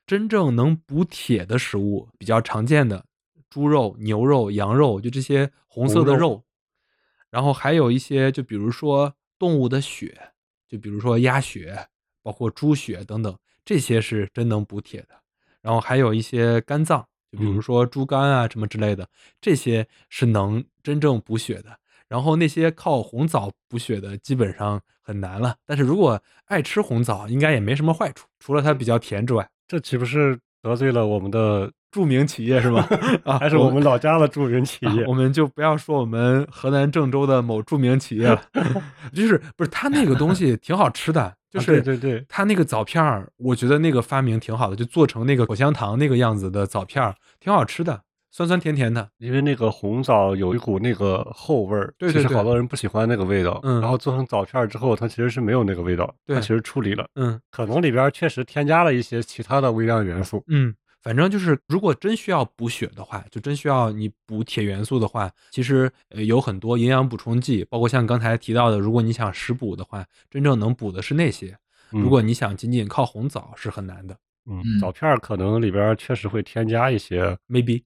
[0.08, 3.06] 真正能补铁的食物比较常见的，
[3.50, 6.44] 猪肉、牛肉、羊肉，就这些红色的肉肉。
[7.30, 10.32] 然后还有一些，就比如说动物的血，
[10.70, 11.88] 就比如说鸭血，
[12.24, 15.10] 包括猪血等等，这些是真能补铁的。
[15.62, 19.08] 然后还有一些肝脏，就比如嗯说猪肝啊什么之类的，
[19.40, 21.78] 这些是能真正补血的。
[22.08, 25.56] 然后那些靠红枣补血的，基本上很难了。
[25.66, 29.48] 但是如果爱吃红枣，应该也没什么坏处，除了它比较甜之外。
[29.68, 31.72] 这岂不是得罪了我们的？
[31.92, 32.88] 著名企业是吗？
[33.26, 35.02] 啊，还是我们老家的著名企业？
[35.04, 38.42] 啊我们就不要说我们河南郑州的某著名企业了，
[39.14, 49.10] 就是不是他那个东西挺好吃的， 就啊是对对对他那个枣片儿，我觉得那个发明挺好的，就做成那个口香糖那个样子的枣片儿，挺好吃的，酸酸甜甜的。
[49.18, 53.60] 因为那个红枣有一股那个后味儿，对对对其实好多人不喜欢那个味道。
[53.64, 60.44] 嗯然后做成枣片儿之后，它其实是没有那个味道，对它其实处理了，嗯可能里边确实添加了一些其他的微量元素。
[60.48, 71.56] 嗯，反正就是如果真需要补血的话，就真需要你补铁元素的话，其实呃有很多营养补充剂，包括像刚才提到的，如果你想食补的话，真正能补的是那些。
[71.92, 77.36] 嗯如果你想仅仅靠红枣是很难的嗯嗯枣片儿可能里边儿确实会添加一些。
[77.50, 77.82] maybe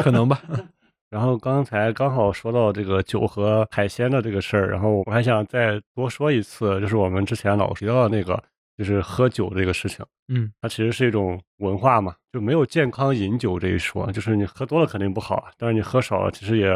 [0.00, 0.40] 可能吧。
[1.10, 8.40] 然后刚才刚好说到这个酒和海鲜的这个事儿，然后我还想再多说一次，就是我们之前老提到的那个，
[8.80, 10.02] 就是喝酒这个事情。
[10.32, 16.66] 嗯它其实是一种文化嘛，就没有健康饮酒这一说，就是你喝多了肯定不好，但是你喝少了其实也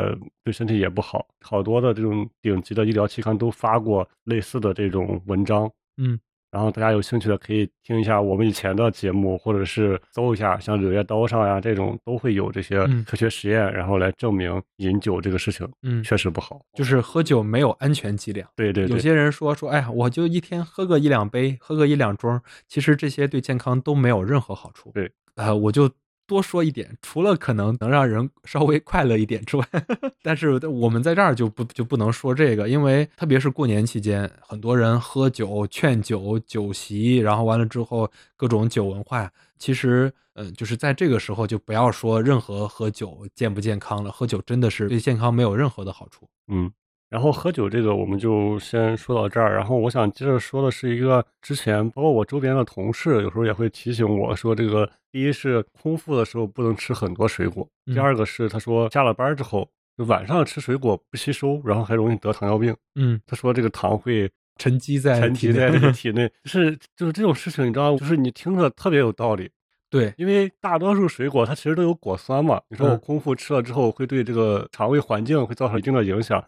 [0.44, 1.26] 对身体也不好。
[1.40, 6.20] 好多的这种顶级的医疗期刊都发过类似的这种文章，嗯
[6.54, 16.60] 然后大家有兴趣的可以听一下我们以前的节目，或者是搜一下像《柳叶刀》上呀这种都会有这些嗯科学实验，然后来证明饮酒这个事情嗯，确实不好。
[16.72, 18.48] 就是喝酒没有安全剂量。
[18.54, 24.92] 对对对，有些人说说，哎呀，我就一天喝个一两杯，喝个一两盅，其实这些对健康都没有任何好处。
[24.94, 25.90] 对，呃，我就
[26.26, 29.66] 多说一点，除了可能能让人稍微快乐一点之外，
[30.22, 46.28] 但是我们在这儿就不就不能说这个，因为特别是过年期间，很多人喝酒、劝酒、酒席，然后完了之后各种酒文化，其实，嗯，就是在这个时候就不要说任何喝酒健不健康了，喝酒真的是对健康没有任何的好处。
[46.48, 46.70] 嗯。
[47.14, 49.54] 然后喝酒这个我们就先说到这儿。
[49.54, 59.68] 然后我想接着说的是一个之前包括我周边的同事有时候也会提醒我说，这个第一是空腹的时候不能吃很多水果，第二个是他说下了班之后
[60.08, 62.74] 晚上吃水果不吸收，然后还容易得糖尿病。
[62.96, 69.48] 嗯，他说这个糖会沉积在沉积在这个体 内，就是就是这种事情，你知道，就是你听着特别有道理。
[69.88, 76.44] 对，因为大多数水果它其实都有果酸嘛，你说我空腹吃了之后会对这个肠胃环境会造成一定的影响。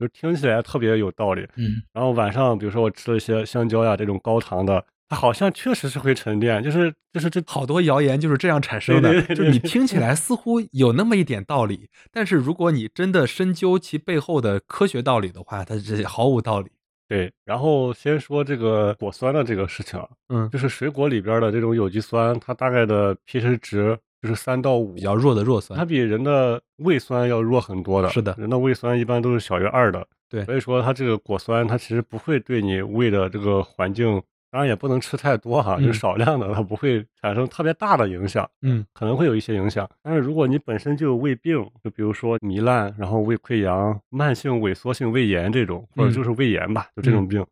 [0.00, 16.70] 就听起来特别有道理，嗯，然后晚上比如说我吃了一些香蕉呀这种高糖的，它好像确实是会沉淀，就是就是这好多谣言就是这样产生的，就是你听起来似乎有那么一点道理，但是如果你真的深究其背后的科学道理的话，它是毫无道理。
[17.06, 23.98] 对，然后先说这个果酸的这个事情，嗯，就是水果里边的这种有机酸，它大概的 pH 值。
[24.22, 28.08] 就是三到五比较弱的弱酸，它比人的胃酸要弱很多的。
[28.10, 30.06] 是的，人的胃酸一般都是小于二的。
[30.28, 38.48] 对，所以说它这个果酸，它其实不会对你胃的这个环境，当然也不能吃太多哈，就少量的，它不会产生特别大的影响。
[38.62, 47.44] 嗯，可能会有一些影响，但是如果你本身就有胃病，就比如说糜烂，然后胃溃疡、慢性萎缩性胃炎这种，或者就是胃炎吧，就这种病。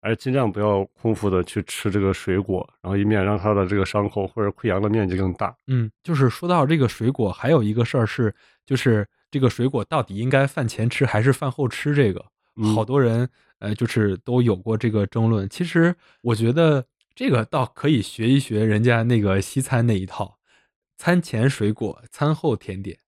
[0.00, 5.54] 而尽量不要空腹的去吃这个水果，然后以免让它的这个伤口或者溃疡的面积更大。
[5.66, 8.34] 嗯，就是说到这个水果，还有一个事儿是，
[8.64, 11.94] 就是这个水果到底应该饭前吃还是饭后吃？
[11.94, 12.24] 这个
[12.74, 15.48] 好多人呃，就是都有过这个争论。
[15.48, 16.84] 其实我觉得
[17.14, 20.38] 这个倒可以学一学人家那个西餐那一套，
[20.96, 22.98] 餐前水果，餐后甜点。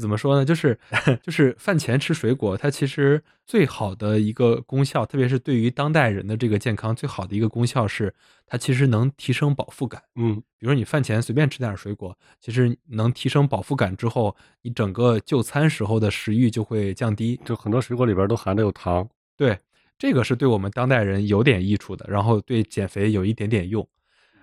[0.00, 0.44] 怎么说呢？
[0.44, 0.78] 就是
[1.22, 8.14] 就是饭前吃水果，它其实最好的一个功效，特别是对于当代人的这个健康，最好的一个功效是，
[8.46, 10.02] 它其实能提升饱腹感。
[10.14, 17.40] 嗯，比如说你饭前随便吃点水果，其实能提升饱腹感之后，你整个就餐时候的食欲就会降低。
[17.44, 19.58] 就很多水果里边都含的有糖，对，
[19.98, 23.86] 这个是对我们当代人有点益处的，然后对减肥有一点点用。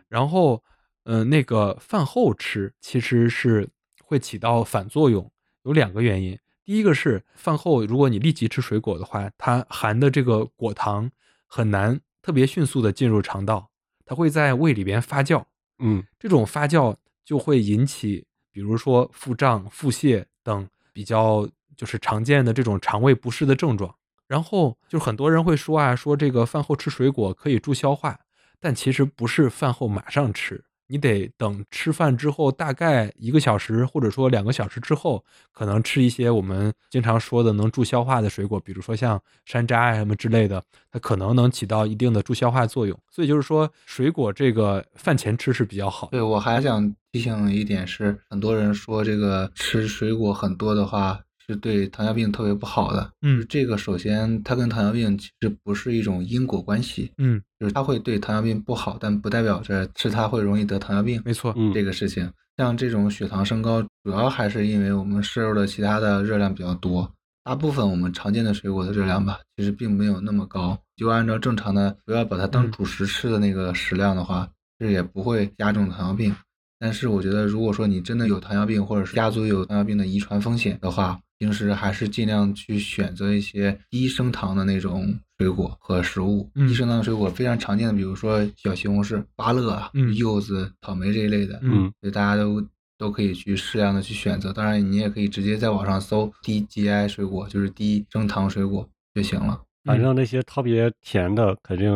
[0.09, 0.61] 然后，
[1.05, 3.67] 嗯，那个饭后吃其实是
[4.03, 5.31] 会起到反作用。
[5.65, 11.09] 有两个原因，第一个是饭后如果你立即吃水果的话，它含的这个果糖
[11.47, 13.69] 很难特别迅速的进入肠道，
[14.05, 15.43] 它会在胃里边发酵，
[15.79, 23.93] 嗯，这种发酵就会引起，比如说腹胀、腹泻等比较就是常见的这种肠胃不适的症状。
[24.27, 28.19] 然后就很多人会说啊，说这个饭后吃水果可以助消化，
[28.59, 30.63] 但其实不是饭后马上吃。
[30.87, 42.97] 你得等吃饭之后，大概一个小时或者说两个小时之后，可能吃一些我们经常说的能助消化的水果，比如说像山楂啊什么之类的，它可能能起到一定的助消化作用。
[43.09, 46.09] 所以就是说，水果这个饭前吃是比较好。
[46.11, 51.19] 对我还想提醒一点是，很多人说这个吃水果很多的话。
[51.47, 67.11] 是对糖尿病特别不好的，嗯，这个首先它跟糖尿病其实不是一种因果关系，嗯，就是它会对糖尿病不好，但不代表着吃它会容易得糖尿病，没错，嗯，这个事情，像这种血糖升高，主要还是因为我们摄入的其他的热量比较多，
[67.43, 76.35] 大部分我们常见的水果的热量吧，其实并没有那么高，就按照正常的不要把它当主食吃的那个食量的话，这也不会加重糖尿病。
[76.77, 86.49] 但是我觉得，如果说你真的有糖尿病，或者是家族有糖尿病的遗传风险的话，平时还是尽量去选择一些低升糖的那种水果和食物。
[86.53, 92.65] 低升糖水果非常常见的，比如说小西红柿、芭乐啊、柚子、草莓这一类的，嗯，所以大家都
[92.97, 94.53] 都可以去适量的去选择。
[94.53, 99.61] 当然，你也可以直接在网上搜低 GI 水果，就是低升糖水果就行了。
[99.83, 101.91] 反正那些特别甜的，肯定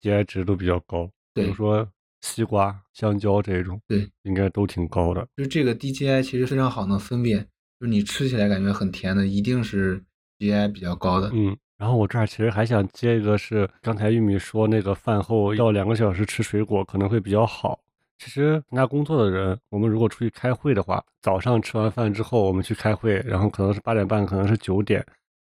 [0.00, 1.86] GI 值都比较高，比如说
[2.22, 5.26] 西瓜、香蕉这种，对，应该都挺高的。
[5.36, 7.46] 就这个 DGI 其实非常好能分辨。
[7.84, 10.02] 就是你吃起来感觉很甜的，一定是
[10.38, 11.30] GI 比较高的。
[11.34, 17.78] 嗯，然后我这儿其实还想接一个，是刚才玉米说那个饭后要两个小时吃水果可能会比较好。
[18.16, 25.04] 其实参加工作的人，我们如果出去开会的话，早上吃完饭之后我们去开会，然后可能是八点半，可能是九点，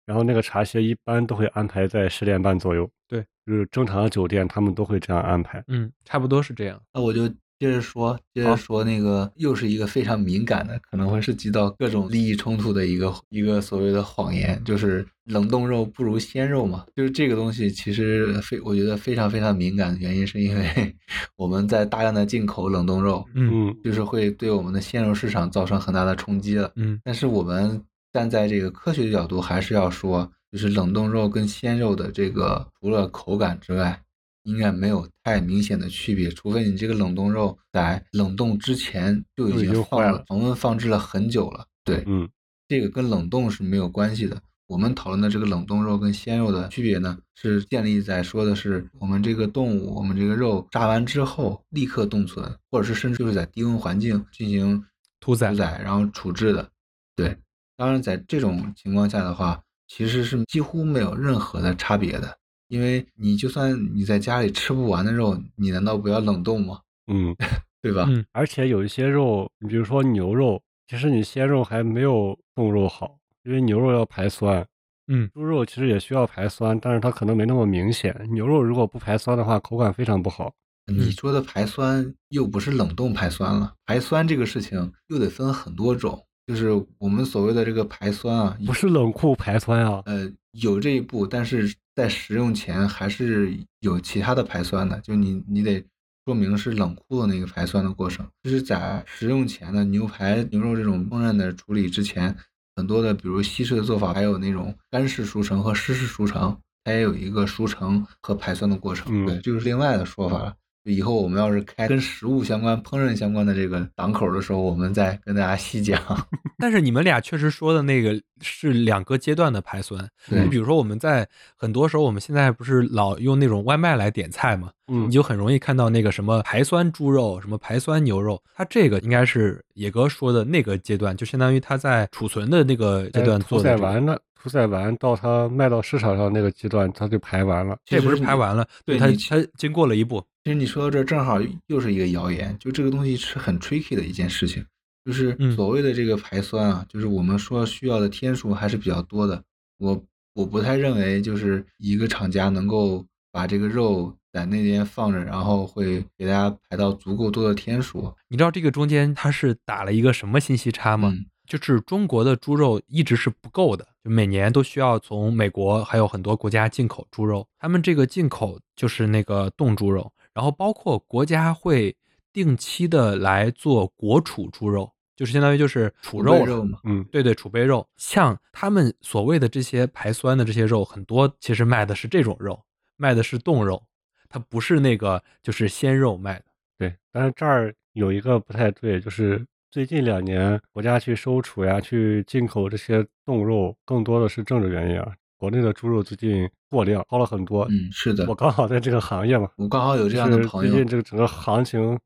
[0.07, 2.89] 然后那个茶歇一般都会安排在十点半左右。
[3.07, 5.63] 对，就是正常的酒店他们都会这样安排。
[5.67, 6.81] 嗯，差不多是这样。
[6.95, 16.85] 那我就接着说，接着说，那个又是一个非常敏感的，可能会涉及到各种利益冲突的一个一个所谓的谎言，就是冷冻肉不如鲜肉嘛。
[16.95, 20.95] 就是这个东西其实非我觉得非常非常敏感的原因，是因为
[21.37, 26.69] 我们在大量的进口冷冻肉，嗯嗯就是会对我们的鲜肉市场造成很大的冲击了。
[26.75, 27.81] 嗯但是我们
[28.11, 34.02] 站在这个科学的角度，还是要说，就是冷冻肉跟鲜肉的这个除了口感之外，
[34.43, 41.65] 应该没有太明显的区别，除非你这个冷冻肉在冷冻之前就已经坏了了恒温放置了很久了。
[41.83, 42.29] 对，嗯
[42.67, 44.41] 这个跟冷冻是没有关系的。
[44.67, 54.83] 我们讨论的这个冷冻肉跟鲜肉的区别呢，是建立在说的是我们这个动物，我们这个肉炸完之后立刻冻存，或者是甚至就是在低温环境进行
[55.19, 56.67] 屠宰屠宰然后处置的。
[57.15, 57.37] 对，
[57.75, 62.35] 当然在这种情况下的话，其实是几乎没有任何的差别的，
[62.67, 66.79] 因为你就算你在家里吃不完的肉，你难道不要冷冻吗？
[67.07, 67.35] 嗯，
[67.81, 68.05] 对吧？
[68.09, 74.65] 嗯而且有一些肉，你比如说牛肉，其实你鲜肉还没有冻肉好，因为牛肉要排酸。
[75.07, 78.15] 嗯猪肉其实也需要排酸，但是它可能没那么明显。
[78.31, 80.53] 牛肉如果不排酸的话，口感非常不好。
[80.85, 90.01] 你说的排酸又不是冷冻排酸了，排酸这个事情又得分很多种，就是我们所谓的这个排酸啊，不是冷库排酸啊。
[90.05, 95.83] 呃，有这一步，但是在食用前还是有其他的排酸的，就你你得
[96.25, 98.27] 说明是冷库的那个排酸的过程。
[98.43, 102.35] 就是在食用前的牛排、牛肉这种烹饪的处理之前，
[102.75, 109.07] 很多的比如西式的做法，还有那种干式熟成和湿式熟成，它也有一个熟成和排酸的过程。
[109.13, 110.55] 嗯对，这就是另外的说法了。
[110.83, 115.99] 就以后我们要是开跟食物相关、烹饪相关的这个档口的时候，我们再跟大家细讲。
[116.59, 137.77] 但是你们俩确实说的那个是两个阶段的排酸，你比如说我们在很多时候，我们现在不是老用那种外卖来点菜嘛，嗯你就很容易看到那个什么排酸猪肉、什么排酸牛肉，它这个应该是野哥说的那个阶段，就相当于它在储存的那个阶段在屠做的这个、宰完了，屠宰完到它卖到市场上那个阶段，它就排完了。
[137.85, 144.65] 这也不是排完了，对它它经过了一步，其实你说到这儿，正好又是一个谣言，就这个东西是很 tricky 的一件事情，
[145.05, 149.41] 就是嗯所谓的这个排酸啊，就是我们说需要的天数还是比较多的。
[149.77, 158.13] 我我不太认为就是一个厂家能够把这个肉在那边放着，然后会给大家排到足够多的天数。
[158.27, 161.09] 你知道这个中间它是打了一个什么信息差吗？
[161.13, 171.95] 嗯就是中国的猪肉一直是不够的，就每年都需要从美国还有很多国家进口猪肉，他们这个进口就是那个冻猪肉，然后包括国家会
[172.31, 182.59] 定期的来做国储猪肉，就是相当于就是储储肉了嘛，嗯，对对，储备肉，像他们所谓的这些排酸的这些肉，很多其实卖的是这种肉，
[182.97, 183.83] 卖的是冻肉，
[184.27, 186.45] 它不是那个就是鲜肉卖的。
[186.79, 186.95] 对。
[187.11, 195.13] 但是这儿有一个不太对，就是最近两年国家去收储呀，去进口这些冻肉，更多的是政治原因啊。
[195.43, 197.67] 国内的猪肉最近过量，高了很多。
[197.69, 201.99] 嗯，是的我，刚好在这个行业嘛，我刚好有这样的朋友最近，这个整个行情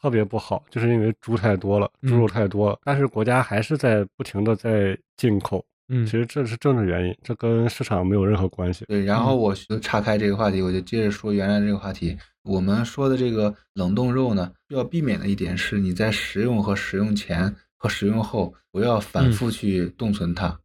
[0.00, 5.62] 特别不好，就是因为猪太多了，猪肉嗯太多了，但是国家还是在不停的在进口。
[5.90, 8.86] 嗯其实这是政治原因，这跟市场没有任何关系。
[8.86, 12.16] 对，然后我就岔开这个话题，我就接着说原来这个话题。
[12.42, 20.48] 我们说的这个冷冻肉呢，要避免的一点是，你在食用和食用前和食用后不要反嗯复去冻存它。
[20.48, 20.58] 嗯，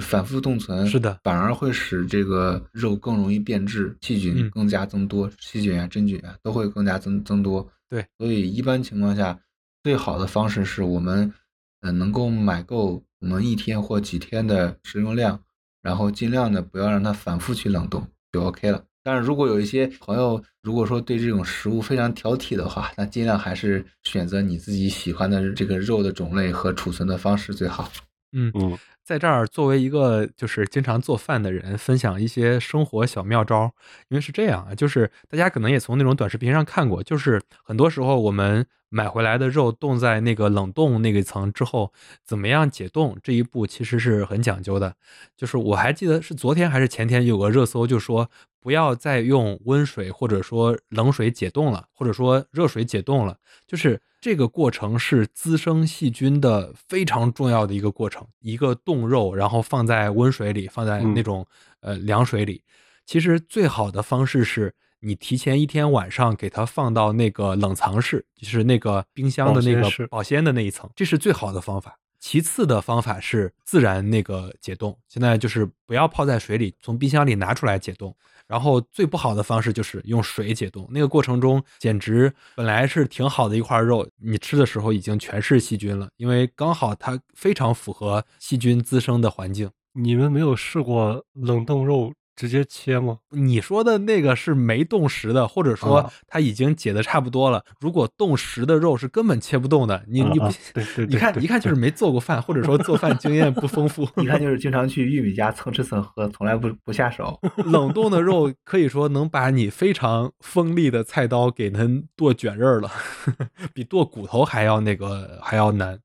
[0.00, 7.66] 反复冻存是的反而会使这个肉更容易变质，细菌嗯更加增多，细菌啊、真菌啊都会更加增增多。
[7.88, 9.38] 对，所以一般情况下，
[9.82, 11.32] 最好的方式是我们
[11.80, 15.40] 呃能够买够我们一天或几天的食用量，
[15.82, 18.84] 然后尽量的不要让它反复去冷冻，就 OK 了。
[19.04, 27.90] 但是如果有一些朋友如果说对这种食物非常挑剔的话，那尽量还是选择你自己喜欢的这个肉的种类和储存的方式最好。
[28.34, 33.72] 嗯嗯，在这儿作为一个就是经常做饭的人，分享一些生活小妙招。
[34.08, 41.92] 因为是这样啊，就是大家可能也从那种短视频上看过，就是很多时候我们买回来的肉冻在那个冷冻那个层之后，
[42.24, 44.94] 怎么样解冻这一步其实是很讲究的。
[45.36, 48.30] 就是我还记得是昨天还是前天有个热搜，就说
[48.62, 53.36] 不要再用温水或者说冷水解冻了，或者说热水解冻了，
[53.66, 58.24] 就是这个过程是滋生细菌的非常重要的一个过程。
[58.40, 61.44] 一个冻肉，然后放在温水里，放在嗯那种、
[61.80, 62.62] 呃凉水里，
[63.04, 71.98] 其实最好的方式是你提前一天晚上给它放到那个冷藏室，就是那个冰箱的那个保鲜的那一层，这是最好的方法。
[72.20, 78.14] 其次的方法是自然那个解冻，现在就是不要泡在水里，从冰箱里拿出来解冻。
[78.52, 89.70] 然后最不好的方式就是用水解冻，那个过程中简直本来是挺好的一块肉，你吃的时候已经全是细菌了，因为刚好它非常符合细菌滋生的环境。
[89.94, 93.18] 你们没有试过冷冻肉直接切吗？
[93.30, 97.64] 你说的那个是没冻实的，或者说啊它已经解的差不多了。
[97.80, 104.08] 如果冻实的肉是根本切不动的，你你不啊啊对对对你看一看就是没做过饭，或者说做饭经验不丰富。
[104.16, 107.38] 一看就是经常去玉米家蹭吃蹭喝，从来不不下手。
[107.64, 112.90] 冷冻的肉可以说能把你非常锋利的菜刀给能剁卷刃儿了，
[113.74, 115.98] 比剁骨头还要那个还要难。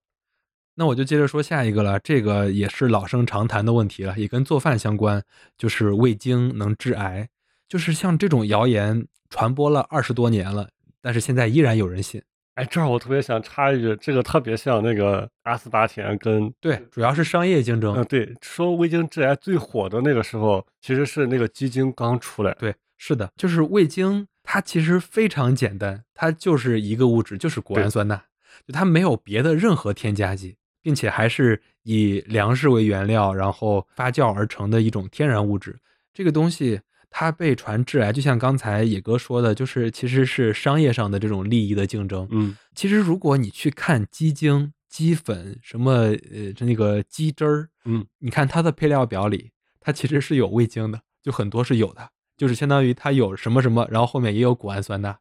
[0.80, 5.24] 那我就接着说下一个了，这个也是老生常谈的问题了，也跟做饭相关，
[5.58, 7.28] 就是味精能致癌。
[7.68, 10.70] 就是像这种谣言传播了二十多年了，
[11.02, 12.22] 但是现在依然有人信。
[12.54, 17.96] 哎，这儿我特别想插一句，这个特别像那个阿斯巴甜跟对，主要是商业竞争。
[17.96, 22.56] 嗯，对，说味精致癌最火的那个时候，其实是那个鸡精刚出来。
[22.60, 28.24] 对，是的，就是味精，它其实非常简单，它就是一个物质，就是谷氨酸钠，
[28.66, 30.56] 就它没有别的任何添加剂，
[30.88, 35.78] 并且还是以粮食为原料，然后发酵而成的一种天然物质。
[36.14, 36.80] 这个东西
[37.10, 42.26] 它被传致癌，就像刚才野哥说的，就是其实是商业上的这种利益的竞争。
[42.32, 55.20] 嗯，其实如果你去看鸡精、鸡粉什么呃那个鸡汁儿，嗯，你看它的配料表里，它其实是有味精的，就很多是有的，就是相当于它有什么什么，然后后面也有谷氨酸钠，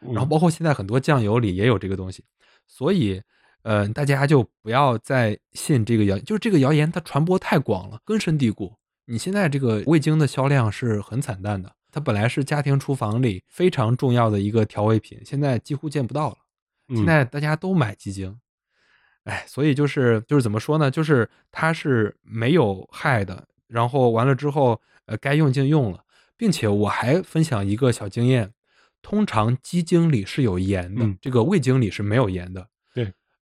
[0.00, 2.24] 然后包括现在很多酱油里也有这个东西，
[2.66, 3.22] 所以
[3.64, 8.72] 呃大家就不要再信这个谣，就是这个谣言它传播太广了，根深蒂固。
[9.06, 16.36] 你现在这个味精的销量是很惨淡的，它本来是家庭厨房里非常重要的一个调味品，现在几乎见不到了。
[16.88, 18.38] 嗯现在大家都买鸡精，
[19.24, 20.90] 哎，所以就是就是怎么说呢？
[20.90, 26.00] 就是它是没有害的，然后完了之后，呃，该用尽用了，
[26.36, 28.52] 并且我还分享一个小经验，
[29.00, 32.68] 通常鸡精里是有盐的，嗯这个味精里是没有盐的。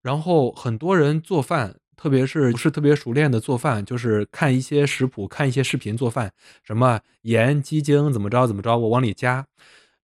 [0.01, 6.31] 对，然后很多人做饭，特别是不是特别熟练的做饭，就是看一些食谱、看一些视频做饭，
[6.63, 9.45] 什么盐、鸡精怎么着怎么着，我往里加。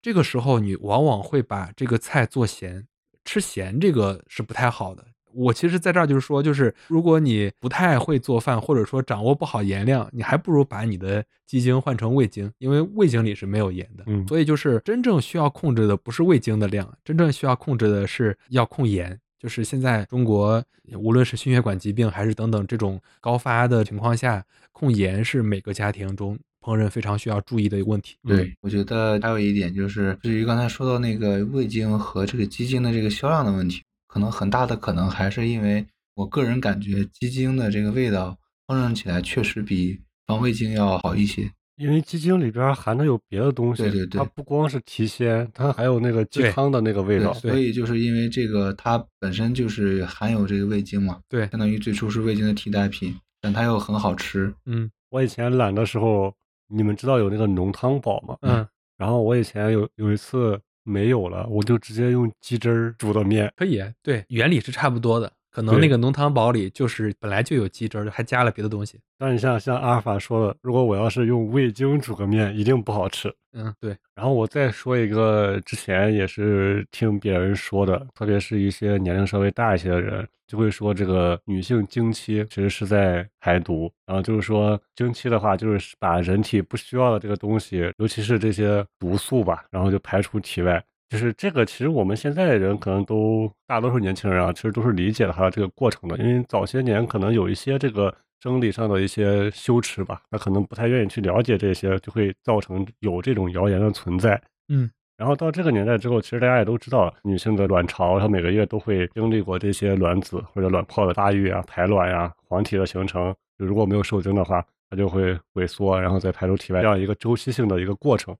[0.01, 2.85] 这个时候你往往会把这个菜做咸，
[3.23, 5.03] 吃咸这个是不太好的。
[5.33, 14.03] 我其实在这儿就是说，就是如果你不太会做饭，或者说掌握不好盐量，你还不如把你的鸡精换成味精，因为味精里是没有盐的。
[14.07, 19.19] 嗯所以就是真正需要控制的不是味精的量，真正需要控制的是要控盐。
[19.45, 28.17] 就是现在中国无论是心血管疾病还是等等这种高发的情况下，控盐是每个家庭中烹饪非常需要注意的一个问题。
[28.27, 35.85] 对，我觉得还有一点就是，至于刚才说到那个味精和这个鸡精的这个销量的问题，可能很大的可能还是因为
[36.15, 38.35] 我个人感觉鸡精的这个味道
[38.65, 41.51] 烹饪起来确实比防味精要好一些。
[41.77, 47.33] 因为鸡精里边含的有别的东西，对对对它不光是提鲜，它还有那个鸡汤的那个味，道。
[47.33, 54.53] 所以就是因为这个它本身就是含有这个味精嘛，对，相当于最初是味精的替代品，但它又很好吃。
[54.65, 56.33] 嗯我以前懒的时候，
[56.67, 58.37] 你们知道有那个浓汤宝吗？
[58.41, 58.67] 嗯，
[58.97, 63.51] 然后我以前有有一次没有了，我就直接用鸡汁儿煮的面。
[63.55, 65.31] 可以，对，原理是差不多的。
[65.55, 68.99] 可能那个浓汤宝里就是本来就有鸡汁儿，还加了别的东西。
[69.17, 73.33] 但你像像阿尔法说的，如果我要是用味精煮个面，一定不好吃。
[73.53, 90.83] 嗯，对，然后我再说一个，之前也是听别人说的，特别是一些年龄稍微大一些的人，就会说这个女性经期其实是在排毒，然后就是说经期的话，就是把人体不需要的这个东西，尤其是这些毒素吧，然后就排出体外。
[91.09, 104.41] 就是这个，其实我们现在的人可能都大多数年轻人啊，其实都是理解了它这个过程的，因为早些年可能有一些这个生理上的一些羞耻吧，他可能不太愿意去了解这些，就会造成有这种谣言的存在。
[104.67, 113.33] 嗯，然后到这个年代之后，其实大家也都知道，女性的卵巢它每个月都会经历过这些卵子或者卵泡的发育啊、排卵呀、黄体的形成。
[113.57, 118.35] 就如果没有受精的话，它就会萎缩，然后再排出体外，这样一个周期性的一个过程。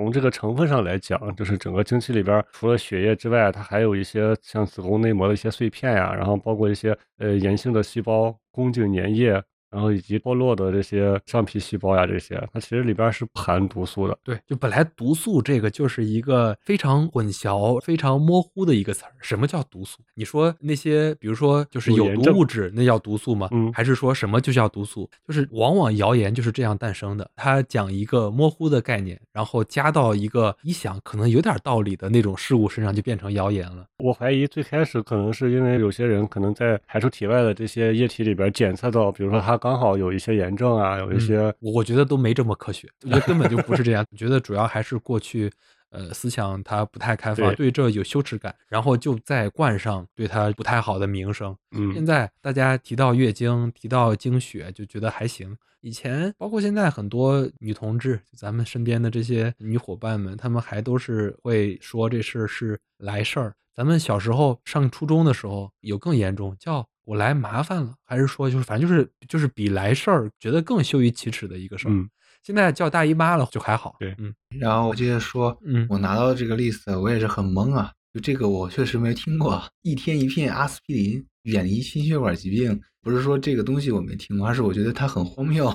[0.00, 14.18] 从这个成分上来讲，就是整个经期里边，除了血液之外，它还有一些像子宫内膜的一些碎片呀，然后包括一些呃炎性的细胞、宫颈粘液，然后以及脱落的这些上皮细胞呀，这些它其实里边是不含毒素的。
[14.22, 19.12] 对，就本来毒素这个就是一个非常混淆、非常模糊的一个词儿。
[19.20, 20.00] 什么叫毒素？
[20.14, 23.48] 你说那些，比如说就是有毒物质，那叫毒素吗？
[23.52, 25.08] 嗯还是说什么就叫毒素？
[25.26, 27.30] 就是往往谣言就是这样诞生的。
[27.36, 33.86] 它讲一个模糊的概念，然后加到一个你想可能有点道理的那种事物身上，就变成谣言了。
[33.98, 44.04] 我怀疑最开始可能是因为有些人可能在排出体外的这些液体里边检测到，比如说它刚好有一些炎症啊，有一些我我觉得都没这么科学，我觉得根本就不是这样。
[44.10, 45.52] 我 觉得主要还是过去
[45.90, 51.54] 呃思想它不太开放，对对这有羞耻感，然后就在冠上对它不太好的名声。
[51.72, 55.56] 嗯现嗯在大家提到月经、提到经血，就觉得还行。
[55.82, 63.54] 以前包括现在很多女同志，就咱们身边的这些女伙伴们，她们还都是会说这事儿是来事儿。
[63.74, 71.90] 咱们小时候上初中的时候，有更严重，叫我来麻烦了，还是说就是反正就是就是比来事儿觉得更羞于启齿的一个事儿。
[71.90, 72.08] 嗯
[72.44, 73.96] 现在叫大姨妈了就还好。
[73.98, 79.60] 对嗯然后我接着说，嗯我拿到这个 list，我也是很懵啊，就这个我确实没听过。
[79.82, 85.68] 一天一片阿司匹林，远离心血管疾病，不是说这个东西我没听过，而是我觉得它很荒谬。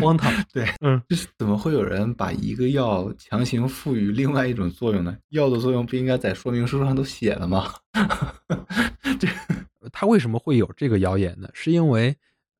[0.00, 0.30] 荒唐。
[0.52, 5.16] 对，嗯，就是怎么会有人把一个药强行赋予另外一种作用呢？
[5.30, 7.72] 药的作用不应该在说明书上都写了吗？
[9.18, 9.26] 这
[9.98, 11.48] 它为什么会有这个谣言呢？
[11.54, 12.14] 是因为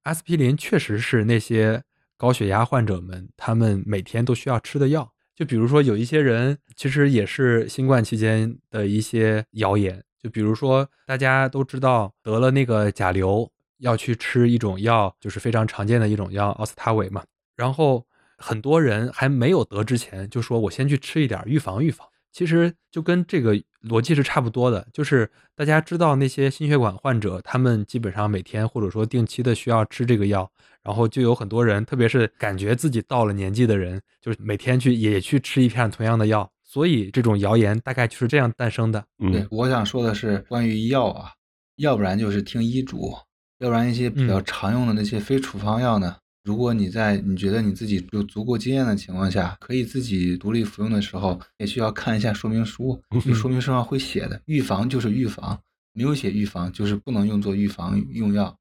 [0.04, 1.82] 阿司匹林确实是那些
[2.16, 5.12] 高血压患者们他们每天都需要吃的药。
[5.34, 10.02] 就比如说有一些人，其实也是新冠期间的一些谣言。
[10.18, 17.22] 就比如说大家都知道得了那个甲流要去吃一种药，就是非常常见的一种药奥司他韦嘛。
[17.54, 18.06] 然后
[18.38, 22.08] 很多人还没有得之前就说我先去吃一点预防预防。
[22.36, 30.46] 其实就跟这个逻辑是差不多的，就是大家知道那些心血管患者，他们基本上每天或者说定期的需要吃这个药，
[30.82, 39.02] 然后就有很多人，特别是感觉自己到了年纪的人，就是每天去也去吃一片同样的药，所以这种谣言大概就是这样诞生的。
[39.18, 41.32] 对嗯，我想说的是关于药啊，
[41.76, 43.14] 要不然就是听医嘱，
[43.60, 46.14] 要不然一些比较嗯常用的那些非处方药呢，
[46.46, 55.60] 如果你在你觉得你自己有足够经验的情况下，可以自己独立服用的时候，也需要看一下说明书， 就说明书上会写的，预防就是预防，
[55.92, 58.56] 没有写预防就是不能用作预防用药。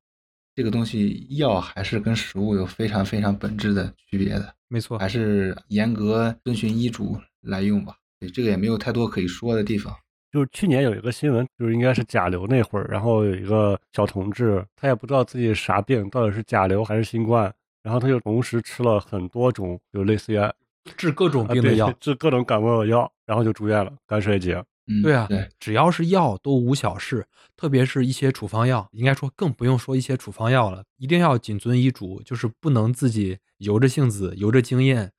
[0.56, 7.96] 这个东西药还是跟食物有非常非常本质的区别的，没错还，是严格遵循医嘱来用吧。
[8.20, 9.96] 对，这个也没有太多可以说的地方。
[10.32, 17.54] 就是去年有一个新闻，就是应该是甲流那会儿，然后有一个小同志，他也不知道自己啥病，到底是甲流还是新冠，
[17.86, 20.52] 然后他就同时吃了很多种，就类似于啊
[20.98, 24.56] 治各种病的对药，治各种感冒的药，然后就住院了，肝衰竭。
[24.88, 27.24] 嗯，对啊对，只要是药都无小事，
[27.56, 35.12] 特别是一些处方药，应该说更不用说一些处方药了，一定要谨遵医嘱，就是不能自己由着性子、由着经验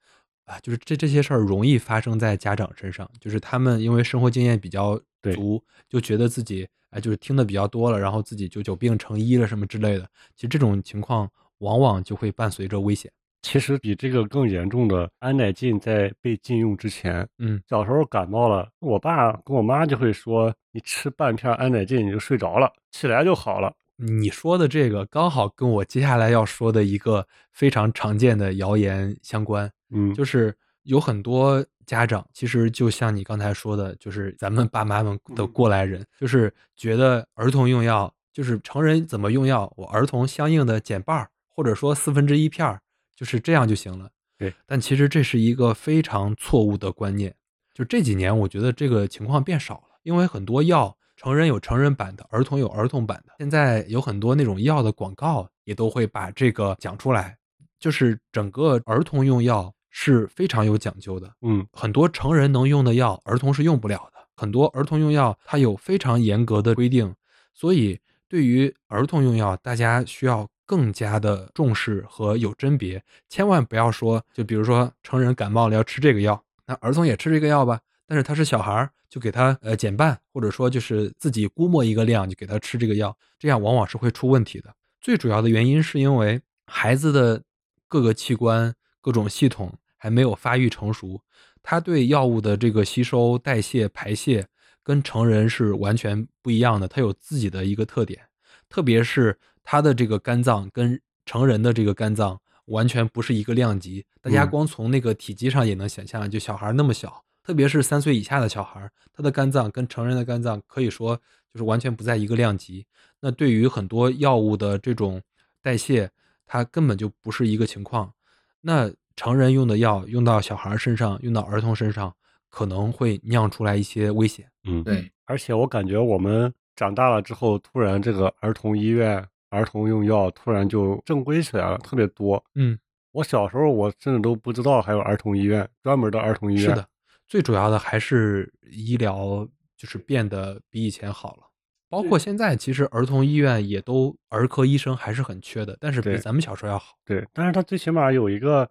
[0.47, 5.01] 啊，就是这这些事儿容易发生在家长身上，就是他们因为生活经验比较
[5.35, 11.29] 足，就觉得自己哎就是听的比较多了，然后自己就久病成医了什么之类的，其实这种情况
[11.59, 13.11] 往往就会伴随着危险。
[13.43, 23.73] 其实比这个更严重的安乃近在被禁用之前，嗯，小时候感冒了，我爸跟我妈就会说，你吃半片安乃近你就睡着了，起来就好了。
[23.99, 29.71] 你说的这个刚好跟我接下来要说的一个非常常见的谣言相关。
[29.91, 30.53] 嗯，就是
[30.83, 42.79] 有很多家长，其实就像你刚才说的，就是咱们爸妈们的过来人，就是觉得儿童用药，就是成人怎么用药，我儿童相应的减半儿，或者说四分之一片儿，
[43.17, 44.11] 就是这样就行了。
[44.37, 47.35] 对，但其实这是一个非常错误的观念。
[47.73, 53.33] 就这几年，我觉得这个情况变少了，因为很多药，成人有成人版的，儿童有儿童版的。
[53.39, 57.37] 现在有很多那种药的广告也都会把这个讲出来，
[57.79, 61.33] 就是整个儿童用药是非常有讲究的。
[61.41, 64.19] 嗯，很多成人能用的药，儿童是用不了的。
[64.37, 67.15] 很多儿童用药它有非常严格的规定，
[67.55, 67.99] 所以
[68.29, 84.75] 对于儿童用药，大家需要更加的重视和有甄别，千万不要说，就比如说成人感冒了要吃这个药，那儿童也吃这个药吧，但是他是小孩儿，就给他呃减半，或者说就是自己估摸一个量就给他吃这个药，这样往往是会出问题的。
[85.01, 87.41] 最主要的原因是因为孩子的
[87.87, 91.21] 各个器官、各种系统还没有发育成熟，
[91.63, 94.45] 他对药物的这个吸收、代谢、排泄
[94.83, 98.21] 跟成人是完全不一样的，它有自己的一个特点，
[98.69, 99.39] 特别是
[99.69, 104.07] 他的这个肝脏跟成人的这个肝脏完全不是一个量级。
[104.23, 111.17] 大家嗯光从那个体积上也能想象，就小孩那么小，特别是三岁以下的小孩，他的肝脏跟成人的肝脏可以说
[111.53, 112.87] 就是完全不在一个量级。
[113.19, 115.21] 那对于很多药物的这种
[115.61, 116.09] 代谢，
[116.47, 118.13] 它根本就不是一个情况。
[118.61, 122.15] 那成人用的药用到小孩身上，用到儿童身上，
[122.49, 124.49] 可能会酿出来一些危险。
[124.65, 129.27] 嗯，对，而且我感觉我们长大了之后，突然这个儿童医院、
[129.57, 132.43] 儿童用药突然就正规起来了，特别多。
[132.55, 132.79] 嗯，
[133.13, 136.65] 我小时候我甚至都不知道还有儿童医院，专门的儿童医院。
[136.65, 136.87] 是的，
[137.27, 141.45] 最主要的还是医疗就是变得比以前好了。
[141.89, 146.97] 包括现在，其实儿童医院也都儿科医生还是很缺的，但是比咱们小时候要好。
[147.05, 148.69] 对，但是它最起码有一个，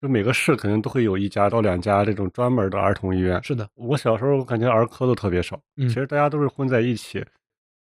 [0.00, 3.38] 就每个市肯定都会有一家到两家这种专门的儿童医院。
[3.44, 7.22] 是的，我小时候我感觉儿科都特别少，嗯其实大家都是混在一起，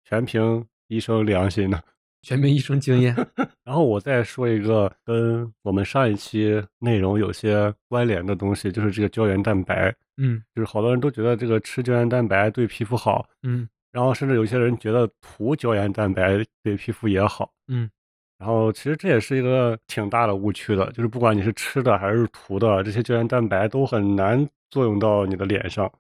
[0.05, 1.81] 全凭医生良心的。
[2.23, 3.15] 全民医生经验。
[3.65, 9.95] 然后我再说一个跟我们上一期内容有些关联的东西，就是这个胶原蛋白。
[10.19, 17.51] 嗯就是好多人都觉得这个吃胶原蛋白对皮肤好，嗯然后甚至有些人觉得涂胶原蛋白对皮肤也好。
[17.69, 17.91] 嗯
[18.39, 25.91] 然后其实这也是一个挺大的误区的，就是不管你是吃的还是涂的，这些胶原蛋白都很难作用到你的脸上。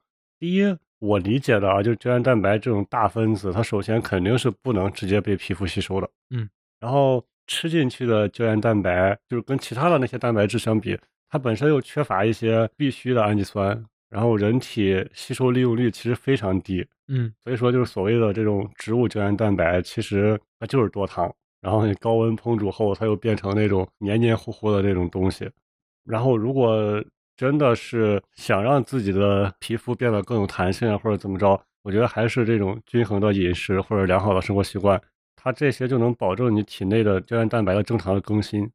[0.40, 6.09] 第一，我理解的啊，就是胶原蛋白这种大分子，它首先肯定是不能直接被皮肤吸收的。
[6.30, 6.48] 嗯，
[6.78, 10.96] 然后吃进去的胶原蛋白，就是跟其他的那些蛋白质相比，
[11.28, 16.86] 它本身又缺乏一些必需的氨基酸，然后人体吸收利用率其实非常低。
[17.09, 25.50] 嗯所以说，就是所谓的这种植物胶原蛋白，其实它就是多糖，然后你高温烹煮后，它又变成那种黏黏糊糊的这种东西。
[26.05, 27.05] 然后，如果
[27.37, 35.01] 真的是想让自己的皮肤变得更有弹性啊，或者怎么着，我觉得还是这种均衡的饮食或者良好的生活习惯，
[35.37, 38.70] 它这些就能保证你体内的胶原蛋白的正常的更新。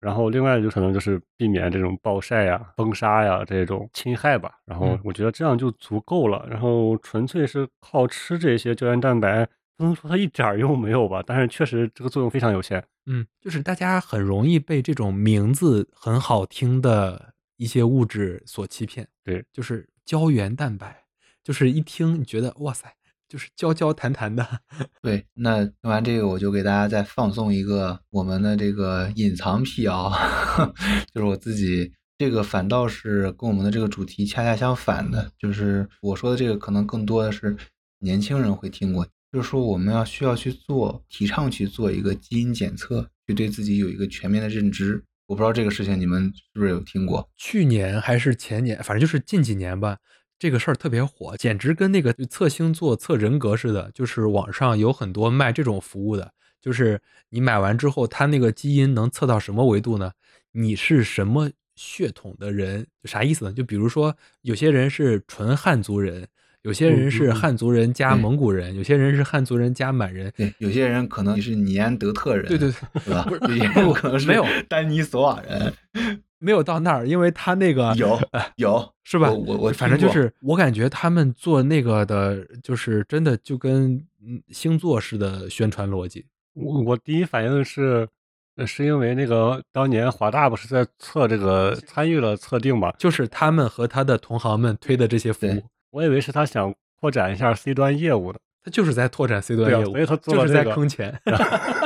[0.00, 4.52] 然后，另外就可能就是避免这种暴晒呀、风沙呀这种侵害吧。
[4.66, 6.46] 然后嗯我觉得这样就足够了。
[6.50, 9.48] 然后纯粹是靠吃这些胶原蛋白，
[9.78, 12.84] 不能说它一点用没有吧，但是确实这个作用非常有限。
[13.06, 17.32] 嗯，就是大家很容易被这种名字很好听的
[17.64, 19.08] 一些物质所欺骗。
[19.24, 21.04] 对，就是胶原蛋白，
[21.42, 22.94] 就是一听你觉得哇塞，
[23.26, 24.46] 就是胶胶弹弹的。
[25.00, 30.12] 对，那听完这个，我就给大家再放送一个我们的这个隐藏辟谣，
[31.14, 37.56] 就是我自己这个反倒是跟我们的这个主题恰恰相反的，就是我说的这个可能更多的是
[38.00, 45.02] 年轻人会听过，就是说我们要需要去做，提倡去做一个基因检测，去对自己有一个全面的认知。
[45.26, 47.28] 我不知道这个事情你们是不是有听过？
[47.36, 49.96] 去年还是前年，反正就是近几年吧，
[50.38, 53.90] 这个事儿特别火，简直跟那个测星座、测人格似的。
[53.92, 57.00] 就是网上有很多卖这种服务的，就是
[57.30, 60.12] 你买完之后，他那个基因能测到什么维度呢？
[60.52, 62.86] 你是什么血统的人？
[63.04, 63.52] 啥意思呢？
[63.52, 66.28] 就比如说，有些人是纯汉族人，
[66.64, 70.32] 有些人是汉族人加蒙古人，有些人是汉族人加满人。
[70.34, 73.58] 对，有些人可能你是尼安德特人，对对对，对吧不是？
[73.58, 75.72] 有些人可能是没有丹尼索瓦人，
[76.40, 78.18] 没有到那儿，因为他那个有
[78.56, 79.30] 有是吧？
[79.30, 83.92] 我我我反正就是我感觉他们做那个的，就是真的就跟
[84.26, 86.24] 嗯星座似的宣传逻辑。
[86.54, 88.08] 我我第一反应是，
[88.56, 92.90] 呃是因为那个当年华大不是在测这个参与了测定嘛？
[92.98, 98.40] 就是他们和他的同行们推的这些服务对，我以为是他想扩展一下 C 端业务的。
[98.64, 101.20] 他就是在拓展 C 端业务，所以他做就是在坑钱。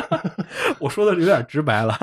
[0.80, 1.94] 我说的有点直白了。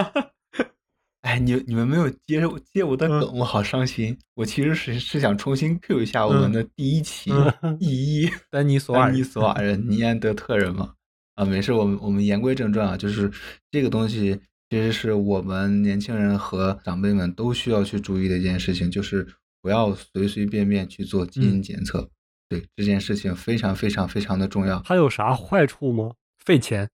[1.22, 4.16] 哎，你你们没有接受接我的嗯梗，我好伤心。
[4.36, 7.32] 我其实是是想重新 Q 一下我们的第一期
[7.64, 10.92] 嗯第一 丹尼索瓦人丹尼索瓦人尼安德特人嘛。
[11.34, 13.32] 啊，没事，我们我们言归正传啊，就是
[13.72, 14.40] 这个东西
[14.70, 19.26] 其实是我们年轻人和长辈们都需要去注意的一件事情，就是
[19.66, 22.08] 不要随随便便去做基因嗯检测。
[22.48, 24.80] 对这件事情非常非常非常的重要。
[24.86, 26.12] 它有啥坏处吗？
[26.38, 26.88] 费钱。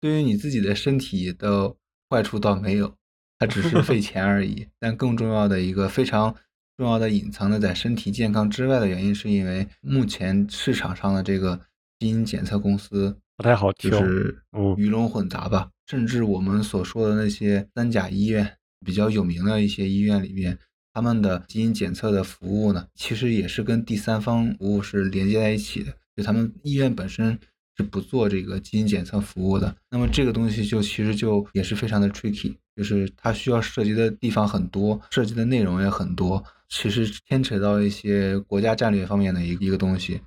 [0.00, 1.74] 对于你自己的身体的
[2.08, 2.94] 坏处倒没有，
[3.40, 4.68] 它只是费 钱而已。
[4.78, 6.32] 但更重要的一个非常
[6.76, 11.60] 重要的隐藏的在身体健康之外的原因，是因为目前市场上的这个
[11.98, 15.70] 基因检测公司不太好就挑是嗯鱼龙混杂吧。
[15.88, 18.56] 甚至我们所说的那些三甲医院
[18.86, 20.56] 比较有名的一些医院里面，
[20.92, 25.92] 他们的基因检测的服务呢，其实也是跟第三方服务是连接在一起的。
[26.16, 27.38] 就他们医院本身
[27.76, 29.74] 是不做这个基因检测服务的。
[29.90, 40.20] 那么这个东西就其实就也是非常的 tricky，就是它需要涉及的地方很多，涉及的内容也很多，其实牵扯到一些国家战略方面的一一个东西。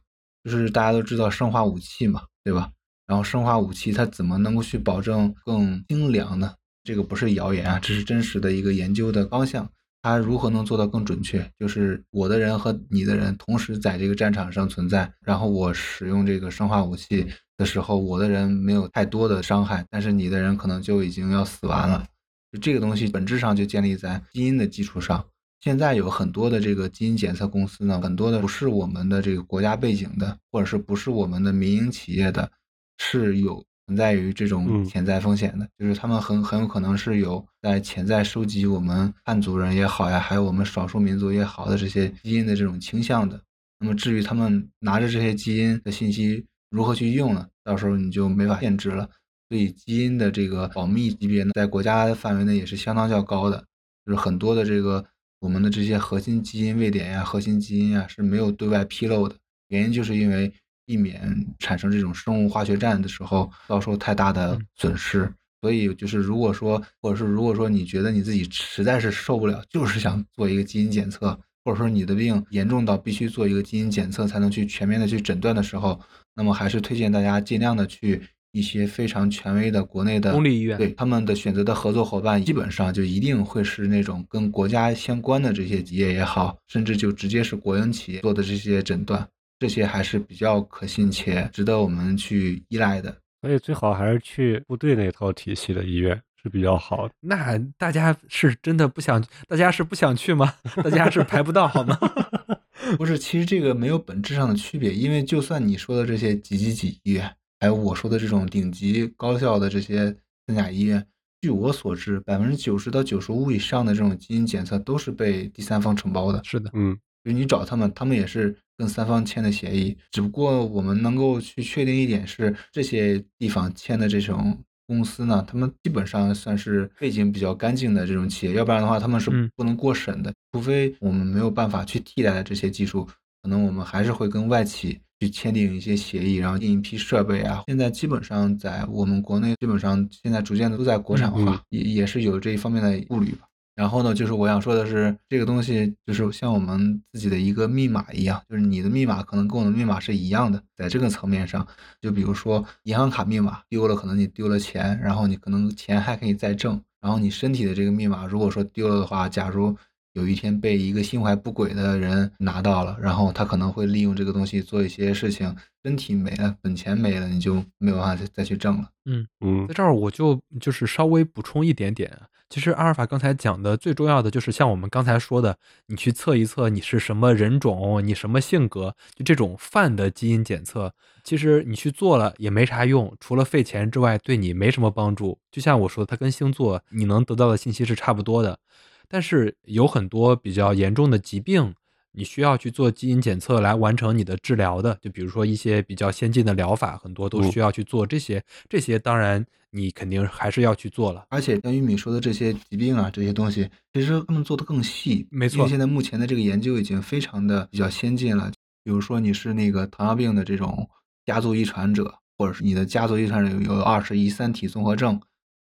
[0.43, 2.71] 就是大家都知道生化武器嘛，对吧？
[3.05, 6.55] 然后生化武器它怎么能够去保证更精良呢？
[6.83, 9.69] 这个不是谣言啊，这是真实的一个研究的方向。
[10.01, 11.47] 它如何能做到更准确？
[11.59, 17.27] 就是我的人和你的人同时在这个战场上存在，然后我使用这个生化武器
[17.57, 22.05] 的时候，我的人没有太多的伤害，但是你的人可能就已经要死完了。
[22.51, 25.23] 就这个东西本质上就建立在基因的基础上。
[25.61, 32.51] 现在有很多的这个基因检测公司呢，很多的不是我们的这个国家背景的，或者是不是我们的民营企业的，
[32.97, 43.41] 是有存在于这种嗯潜在风险的，就是他们很很有可能是有在潜在收集我们汉族人也好呀，还有我们少数民族也好的这些基因的这种倾向的。
[43.79, 47.45] 那么至于他们拿着这些基因的信息如何去用呢？
[47.65, 49.09] 到时候你就没法限制了。
[49.49, 53.65] 所以基因的这个保密级别呢，在国家范围内也是相当较高的，
[54.05, 55.03] 就是很多的这个
[55.41, 59.35] 我们的这些核心基因位点呀、核心基因呀是没有对外披露的。
[59.67, 60.53] 原因就是因为
[60.85, 61.21] 避免
[61.59, 65.31] 产生这种生物化学战的时候遭受太大的损失。
[65.61, 75.99] 所以就是如果说，或者是如果说你觉得你自己实在是受不了，就是想做一个基因检测，或者说你的病严重到必须做一个基因检测才能去全面的去诊断的时候，
[76.35, 78.21] 那么还是推荐大家尽量的去。
[78.53, 89.25] 一些非常权威的国内的公立医院，对他们的选择的合作伙伴，基本上就一定会是那种跟国家相关的这些企业也好，甚至就直接是国营企业做的这些诊断，
[89.61, 93.15] 这些还是比较可信且值得我们去依赖的。
[93.41, 97.13] 所以最好还是去部队那套体系的医院是比较好的。
[97.19, 100.51] 那大家是真的不想，大家是不想去吗？
[100.83, 101.95] 大家是排不到好吗？
[102.97, 107.31] 不是，其实这个没有本质上的区别，因为就算你说的这些几几几医院。
[107.59, 110.15] 还有我说的这种顶级高校的这些
[110.47, 111.05] 三甲医院，
[111.41, 116.41] 据我所知，百分之九十到九十五以上的这种基因检测都是被第三方承包的。
[116.43, 119.95] 是的，嗯，就你找他们，他们也是跟三方签的协议。
[120.11, 124.57] 只不过我们能够去确定一点是，这些地方签的这种
[124.87, 130.33] 公司呢，他们基本上算是背景比较干净的这种企业，要不然的话他们是不能过审的。
[130.51, 133.07] 除非我们没有办法去替代的这些技术，
[133.43, 134.99] 可能我们还是会跟外企。
[135.21, 137.61] 去签订一些协议，然后订一批设备啊。
[137.67, 143.45] 现在基本上在我们国内，基本上现在逐渐的都在国产化，也也是有这一方面的顾虑吧。
[143.81, 150.61] 然后呢，就是我想说的是，这个东西就是像我们自己的一个密码一样，就是你的密码可能跟我的密码是一样的。
[150.77, 151.65] 在这个层面上，
[151.99, 156.79] 就比如说银行卡密码丢了，可能你丢了钱，然后你可能钱还可以再挣。
[157.01, 159.75] 然后你身体的这个密码，如果说丢了的话，假如。
[160.13, 165.55] 有一天被一个心怀不轨的人拿到了，然后他可能会利用这个东西做一些事情，
[165.85, 168.89] 身体没了，本钱没了，你就没有办法再再去挣了。
[169.05, 172.11] 嗯嗯，在这儿我就就是稍微补充一点点，
[172.51, 180.93] 其实阿尔法刚才讲的最重要的就是像我们刚才说的，你去测一测你是什么人种，你什么性格，就这种泛的基因检测，
[181.23, 185.39] 其实你去做了也没啥用，除了费钱之外，对你没什么帮助。
[185.49, 188.59] 就像我说的，它跟星座你能得到的信息是差不多的。
[189.07, 191.73] 但是有很多比较严重的疾病，
[192.11, 194.97] 你需要去做基因检测来完成你的治疗的。
[195.01, 198.43] 就比如说一些比较先进的疗法，很多都需要去做这些。
[198.69, 201.25] 这些当然你肯定还是要去做了。
[201.29, 205.27] 而且像玉米说的这些疾病啊，这些东西，其实他们做的更细。
[205.31, 208.51] 没错，现在目前的这个研究已经非常的比较先进了。
[208.83, 210.89] 比如说你是那个糖尿病的这种
[211.25, 215.21] 家族遗传者，或者是你的家族遗传有有二十一三体综合症，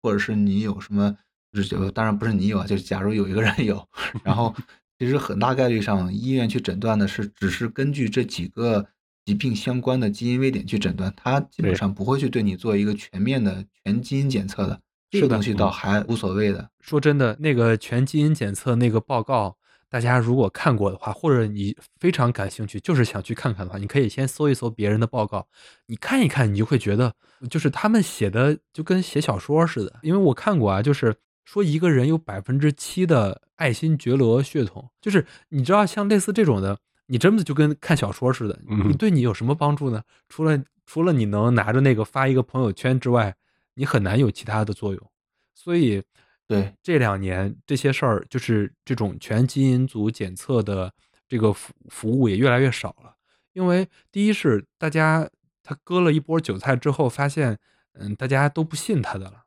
[0.02, 1.16] 或者是你有什么。
[1.52, 3.84] 就是就当然不是你有啊，就是假如有一个人有，
[4.22, 4.54] 然后
[5.00, 8.86] 其实很大概率上医院去诊断的是只是根据这几个
[9.24, 14.78] 疾病相关的基因位点去诊断，它基本上不会去对你做一个全面的全基因检测的，
[15.10, 16.68] 这个东西倒还无所谓的。
[16.80, 19.56] 说真的，那个全基因检测那个报告，
[19.88, 25.48] 大家如果看过的话，或者你非常感兴趣，就是想去看看的话，你可以先搜一搜别人的报告，
[25.86, 27.14] 你看一看，你就会觉得
[27.48, 31.14] 就是他们写的就跟写小说似的，因为我看过啊，就是。
[31.44, 38.56] 说一个人有百分之七的爱新觉罗血统，就是你知道，像类似这种的，你真的就跟看小说似的。
[38.86, 40.02] 你对你有什么帮助呢？
[40.28, 43.34] 除了除了你能拿着那个发一个朋友圈之外，
[43.74, 45.10] 你很难有其他的作用。
[45.54, 46.02] 所以，
[46.46, 50.92] 对这两年这些事儿，就是这种全基因组检测的
[51.28, 53.14] 这个服服务也越来越少了。
[53.52, 55.28] 因为第一是大家
[55.64, 57.58] 他割了一波韭菜之后，发现
[57.94, 59.42] 嗯，大家都不信他的了。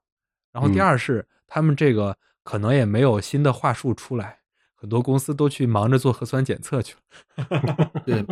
[0.52, 1.26] 然后第二是。
[1.48, 4.40] 他们这个可能也没有新的话术出来，
[4.76, 6.96] 很多公司都去忙着做核酸检测去
[7.38, 7.92] 了。
[8.06, 8.24] 对，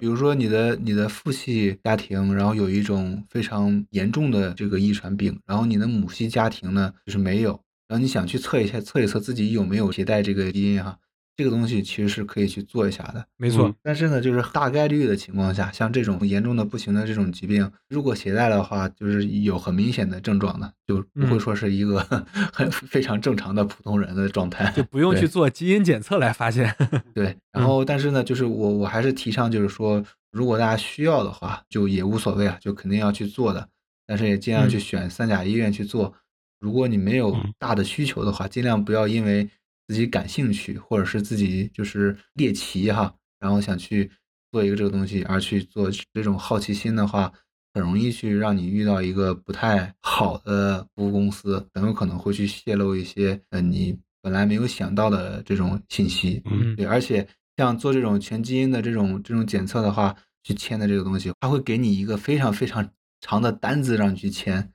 [0.00, 7.52] 比如说你的你的父系家庭，然后有一种非常严重的这个遗传病，然后你的母系家庭呢就是没有，
[7.88, 10.98] 然后你想去测一下测一测自己有没有携带这个基因哈。
[11.36, 13.74] 这个东西其实是可以去做一下的，没错。
[13.82, 21.98] 但是呢，就是大概率的情况下，像这种严重的不行的这种疾病，如果携带的话，就是有很明显的症状的，就不会说是一个
[22.52, 26.72] 很非常正常的普通人的状态，就不用去做基因检测来发现。
[27.12, 33.68] 对，然后但是呢，就是我我还是提倡，就是说，如果大家需要的话，就也无所谓啊，就肯定要去做的，
[34.06, 36.14] 但是也尽量去选三甲医院去做。
[36.60, 39.48] 如果你没有大的需求的话，尽量不要因为。
[39.86, 44.10] 自己感兴趣，或者是自己就是猎奇哈，然后想去
[44.50, 47.32] 做一个这个东西，而去做这种好奇心的话，
[47.72, 56.42] 很容易去让你遇到一个不太好的服务公司，很有可能会去泄露一些呃你本来没有想到的这种信息。
[56.46, 62.88] 嗯，对，而且像做这种全基因的这种这种检测的话，去签的这个东西，它会给你一个非常非常
[63.20, 64.72] 长的单子让你去签。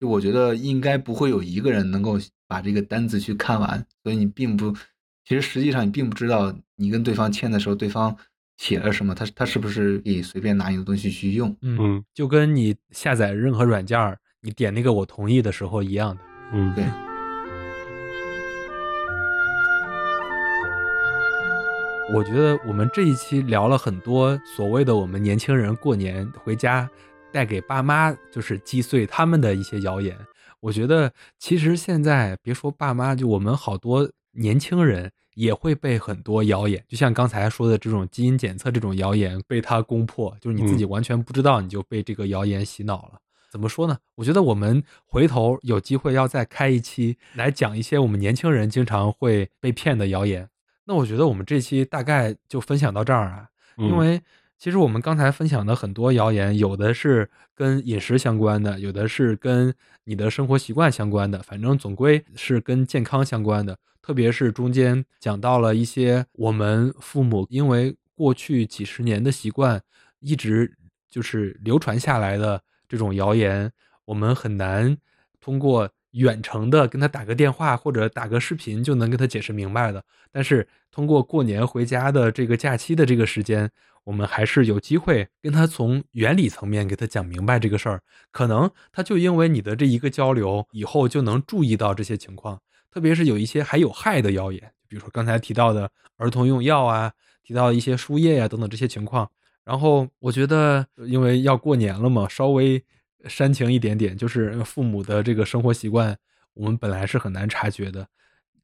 [0.00, 2.18] 就我觉得应该不会有一个人能够
[2.48, 4.72] 把这个单子去看完，所以你并不，
[5.24, 8.16] 其实实际上你并不知道你跟对方签的时候，对方
[8.56, 11.54] 写了什么，他他是不是可以随便拿你的东西去用？
[11.60, 16.22] 嗯，嗯就跟你下载任何软件儿，你点那个我同意的时候一样的。
[16.54, 16.84] 嗯，对。
[22.14, 26.88] 我觉得我们这一期聊了很多所谓的我们年轻人过年回家
[27.30, 30.16] 带给爸妈就是击碎他们的一些谣言。
[30.60, 43.20] 我觉得其实现在别说爸妈，就我们好多年轻人也会被很多谣言，就像刚才说的这种基因检测这种谣言被他攻破，就是你自己完全不知道，你就被这个谣言洗脑了。
[43.50, 43.96] 怎么说呢？
[44.16, 50.48] 我觉得我们回头有机会要再开一期来讲一些我们年轻人经常会被骗的谣言。
[50.84, 54.20] 那我觉得我们这期大概就分享到这儿啊，因为
[54.58, 59.72] 其实我们刚才分享的很多谣言，有的是跟饮食相关的，有的是跟
[60.04, 63.78] 你的生活习惯相关的，反正总归是跟健康相关的。
[64.02, 69.80] 特别是中间讲到了一些我们父母因为过去几十年的习惯，
[70.18, 70.76] 一直
[71.08, 73.70] 就是流传下来的这种谣言，
[74.06, 74.96] 我们很难
[75.40, 80.02] 通过远程的跟他打个电话或者打个视频就能跟他解释明白的。
[80.32, 83.70] 但是通过过年回家的这个假期的这个时间，
[84.08, 88.02] 我们还是有机会跟他从原理层面给他讲明白这个事儿。
[88.32, 92.58] 可能他就因为你的这一个交流，以后就能注意到这些情况。
[92.90, 99.30] 特别是有一些还有害的谣言，比如说刚才提到的儿童用药啊，提到一些输液呀等等这些情况。
[99.62, 102.82] 然后我觉得，因为要过年了嘛，稍微
[103.26, 106.16] 煽情一点点，就是父母的这个生活习惯，
[106.54, 108.08] 我们本来是很难察觉的。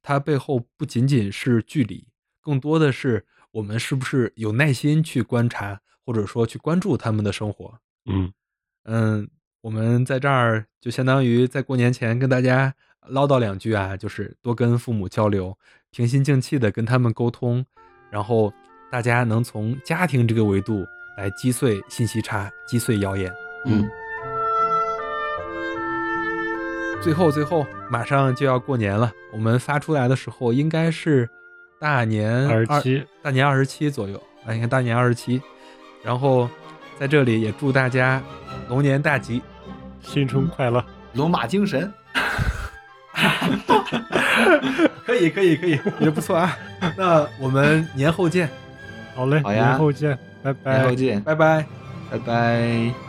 [0.01, 2.07] 它背后不仅仅是距离，
[2.41, 3.23] 更多的是
[3.55, 7.73] 我们是不是有耐心去观察，或者说去关注他们的生活。
[8.05, 8.29] 嗯
[8.83, 9.29] 嗯，
[9.61, 12.75] 我们在这儿就相当于在过年前跟大家
[13.07, 15.57] 唠叨两句啊，就是多跟父母交流，
[15.89, 17.65] 平心静气的跟他们沟通，
[18.11, 18.53] 然后
[18.91, 20.85] 大家能从家庭这个维度
[21.17, 23.33] 来击碎信息差，击碎谣言。
[23.65, 23.89] 嗯，
[27.01, 31.29] 最后，最后马上就要过年了，我们发出来的时候应该是
[31.79, 35.41] 大年二十七，大年二十七左右啊，你看大年二十七，
[36.03, 36.49] 然后
[36.99, 38.21] 在这里也祝大家
[38.69, 39.41] 龙年大吉。
[40.01, 40.85] 新春快乐！
[41.13, 41.91] 龙马精神。
[45.03, 46.55] 可以，可以，可以，也不错啊。
[46.95, 48.47] 那我们年后见，
[49.15, 50.95] 好嘞，好呀年后见，拜拜年后。
[50.95, 51.65] 见，拜拜。
[52.11, 53.04] 拜拜。